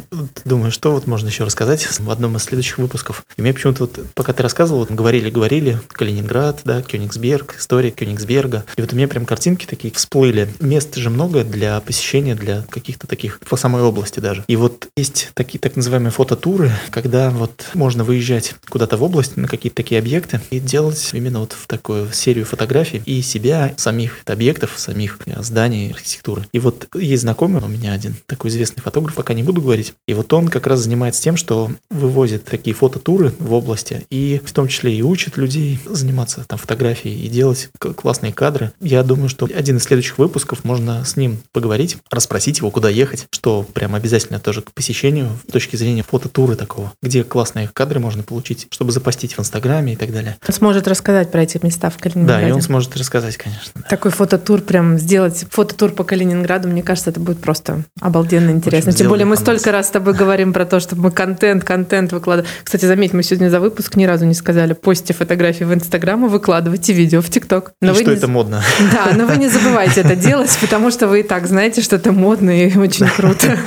думаю, 0.46 0.72
что 0.72 0.92
вот 0.92 1.08
можно 1.08 1.28
еще 1.28 1.44
рассказать 1.44 2.00
в 2.00 2.10
одном 2.10 2.38
из 2.38 2.44
следующих 2.44 2.78
выпусков. 2.78 3.26
И 3.38 3.42
мне 3.42 3.54
почему-то 3.54 3.84
вот, 3.84 4.00
пока 4.14 4.34
ты 4.34 4.44
рассказывал, 4.44 4.82
вот 4.82 4.92
говорили-говорили, 4.92 5.80
Калининград, 5.90 6.62
да, 6.64 6.82
Кёнигсберг, 6.82 7.56
история 7.58 7.92
Кёнигсберга. 7.92 8.66
И 8.76 8.82
вот 8.82 8.94
у 8.94 8.96
меня 8.96 9.08
прям 9.08 9.26
картинки 9.26 9.66
такие 9.66 9.94
всплыли. 9.94 10.50
Мест 10.60 10.96
же 10.96 11.10
много 11.10 11.44
для 11.44 11.80
посещения, 11.82 12.36
для 12.36 12.64
каких-то 12.64 13.08
таких, 13.08 13.40
по 13.40 13.58
самой 13.58 13.82
области 13.82 14.20
даже. 14.20 14.44
И 14.48 14.56
вот 14.56 14.88
есть 14.96 15.32
такие 15.34 15.60
так 15.60 15.76
называемые 15.76 16.12
фототуры, 16.12 16.72
когда 16.90 17.30
вот 17.30 17.66
можно 17.74 18.04
выезжать 18.04 18.56
куда-то 18.70 18.98
в 18.98 19.04
область 19.04 19.38
на 19.38 19.48
какие-то 19.48 19.78
такие 19.78 20.00
объекты 20.00 20.42
и 20.50 20.60
делать 20.60 21.10
именно 21.14 21.40
вот 21.40 21.54
в 21.54 21.68
такую 21.68 22.12
серию 22.12 22.46
фотографий 22.46 23.02
и 23.06 23.22
себя, 23.22 23.74
самих 23.78 24.20
объектов, 24.26 24.74
самих 24.78 25.20
э, 25.26 25.42
зданий, 25.42 25.92
архитектуры. 25.92 26.46
И 26.52 26.60
вот 26.60 26.88
есть 26.96 27.22
знакомый 27.22 27.62
у 27.62 27.68
меня 27.68 27.94
один, 27.94 28.16
такой 28.26 28.50
известный 28.50 28.82
пока 28.92 29.34
не 29.34 29.44
буду 29.44 29.62
говорить. 29.62 29.94
И 30.08 30.14
вот 30.14 30.32
он 30.34 30.48
как 30.48 30.68
раз 30.68 30.80
занимается 30.82 31.22
тем, 31.22 31.38
что 31.38 31.72
вывозит 31.90 32.46
такие 32.46 32.76
фототуры 32.76 33.34
в 33.40 33.54
области 33.54 34.06
и 34.10 34.42
в 34.44 34.52
том 34.52 34.68
числе 34.68 34.94
и 34.96 35.02
учит 35.02 35.38
людей 35.38 35.80
заниматься 35.86 36.44
там 36.48 36.60
фотографией 36.60 37.26
и 37.26 37.30
делать 37.30 37.70
классные 37.80 38.34
кадры. 38.34 38.72
Я 38.80 39.04
думаю, 39.04 39.30
что 39.30 39.48
один 39.54 39.78
из 39.78 39.84
следующих 39.84 40.18
выпусков 40.18 40.64
можно 40.64 41.04
с 41.06 41.16
ним 41.16 41.40
поговорить, 41.52 41.98
расспросить 42.10 42.60
его, 42.60 42.72
куда 42.72 42.90
ехать, 42.90 43.28
что 43.32 43.64
прям 43.74 43.96
обязательно 43.96 44.40
тоже 44.40 44.62
к 44.62 44.72
посещению 44.74 45.30
с 45.48 45.52
точки 45.52 45.76
зрения 45.76 46.04
фототуры 46.04 46.56
такого, 46.56 46.92
где 47.02 47.24
классные 47.24 47.70
кадры 47.72 48.00
можно 48.00 48.24
получить, 48.24 48.68
чтобы 48.72 48.92
запостить 48.92 49.34
в 49.36 49.40
Инстаграме 49.40 49.94
и 49.94 49.96
так 49.96 50.12
далее. 50.12 50.38
Он 50.48 50.54
сможет 50.54 50.88
рассказать 50.88 51.32
про 51.32 51.44
эти 51.44 51.60
места 51.64 51.90
в 51.90 51.98
Да, 51.98 52.00
Калининграде. 52.00 52.50
и 52.50 52.52
он 52.52 52.62
сможет 52.62 52.96
рассказать, 52.98 53.38
конечно. 53.38 53.72
да. 53.76 53.82
Такой 53.90 54.12
фототур 54.12 54.62
прям 54.62 54.98
сделать, 54.98 55.46
фототур 55.50 55.92
по 55.92 56.04
Калининграду, 56.04 56.68
мне 56.68 56.84
кажется, 56.84 57.10
это 57.10 57.20
будет 57.20 57.40
просто 57.40 57.84
обалденно 58.00 58.50
интересно. 58.52 58.81
Тем 58.86 58.92
сделали 58.94 59.10
более 59.10 59.26
мы 59.26 59.36
анонс. 59.36 59.42
столько 59.42 59.72
раз 59.72 59.88
с 59.88 59.92
тобой 59.92 60.14
говорим 60.14 60.54
про 60.54 60.66
то, 60.66 60.80
чтобы 60.80 61.04
мы 61.04 61.12
контент, 61.12 61.64
контент 61.64 62.12
выкладывали. 62.12 62.50
Кстати, 62.64 62.86
заметь, 62.86 63.14
мы 63.14 63.24
сегодня 63.24 63.50
за 63.50 63.60
выпуск 63.60 63.96
ни 63.96 64.06
разу 64.06 64.26
не 64.26 64.34
сказали, 64.34 64.74
постите 64.74 65.14
фотографии 65.14 65.64
в 65.64 65.74
Инстаграм 65.74 66.26
и 66.26 66.30
выкладывайте 66.30 66.94
видео 66.94 67.22
в 67.22 67.30
ТикТок. 67.30 67.74
И 67.82 67.86
вы 67.86 67.96
что 67.96 68.12
не- 68.12 68.18
это 68.18 68.28
модно. 68.28 68.62
Да, 68.92 69.16
но 69.16 69.26
вы 69.26 69.38
не 69.38 69.48
забывайте 69.48 70.02
это 70.02 70.16
делать, 70.16 70.56
потому 70.60 70.92
что 70.92 71.08
вы 71.08 71.22
и 71.22 71.24
так 71.24 71.48
знаете, 71.48 71.82
что 71.82 71.96
это 71.96 72.12
модно 72.12 72.50
и 72.52 72.78
очень 72.78 73.08
круто. 73.08 73.58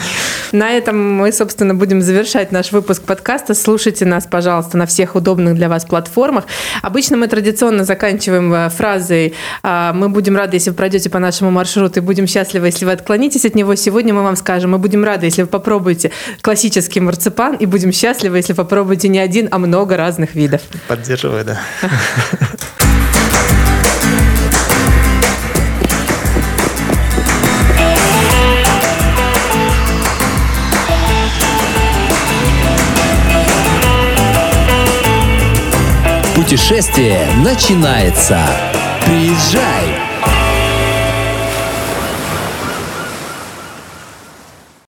На 0.53 0.71
этом 0.71 1.17
мы, 1.17 1.33
собственно, 1.33 1.75
будем 1.75 2.01
завершать 2.01 2.53
наш 2.53 2.71
выпуск 2.73 3.03
подкаста. 3.03 3.55
Слушайте 3.55 4.05
нас, 4.05 4.27
пожалуйста, 4.31 4.77
на 4.77 4.87
всех 4.87 5.17
удобных 5.17 5.55
для 5.55 5.69
вас 5.69 5.85
платформах. 5.85 6.45
Обычно 6.83 7.17
мы 7.17 7.27
традиционно 7.27 7.85
заканчиваем 7.85 8.53
э, 8.53 8.69
фразой 8.71 9.35
а, 9.63 9.93
«Мы 9.93 10.09
будем 10.09 10.37
рады, 10.37 10.57
если 10.57 10.71
вы 10.71 10.77
пройдете 10.77 11.11
по 11.11 11.19
нашему 11.19 11.51
маршруту, 11.51 12.01
и 12.01 12.03
будем 12.03 12.27
счастливы, 12.27 12.67
если 12.67 12.85
вы 12.85 12.93
отклонитесь 12.93 13.45
от 13.45 13.55
него». 13.55 13.75
Сегодня 13.75 14.15
мы 14.15 14.23
вам 14.23 14.37
скажем, 14.37 14.71
мы 14.73 14.79
будем 15.05 15.15
рады, 15.15 15.27
если 15.27 15.43
вы 15.43 15.49
попробуете 15.49 16.11
классический 16.41 17.01
марципан, 17.01 17.57
и 17.57 17.67
будем 17.67 17.93
счастливы, 17.93 18.39
если 18.39 18.55
попробуете 18.55 19.09
не 19.09 19.19
один, 19.19 19.49
а 19.51 19.59
много 19.59 19.97
разных 19.97 20.35
видов. 20.35 20.63
Поддерживаю, 20.89 21.45
да. 21.45 21.61
Путешествие 36.35 37.27
начинается. 37.43 38.39
Приезжай! 39.07 39.94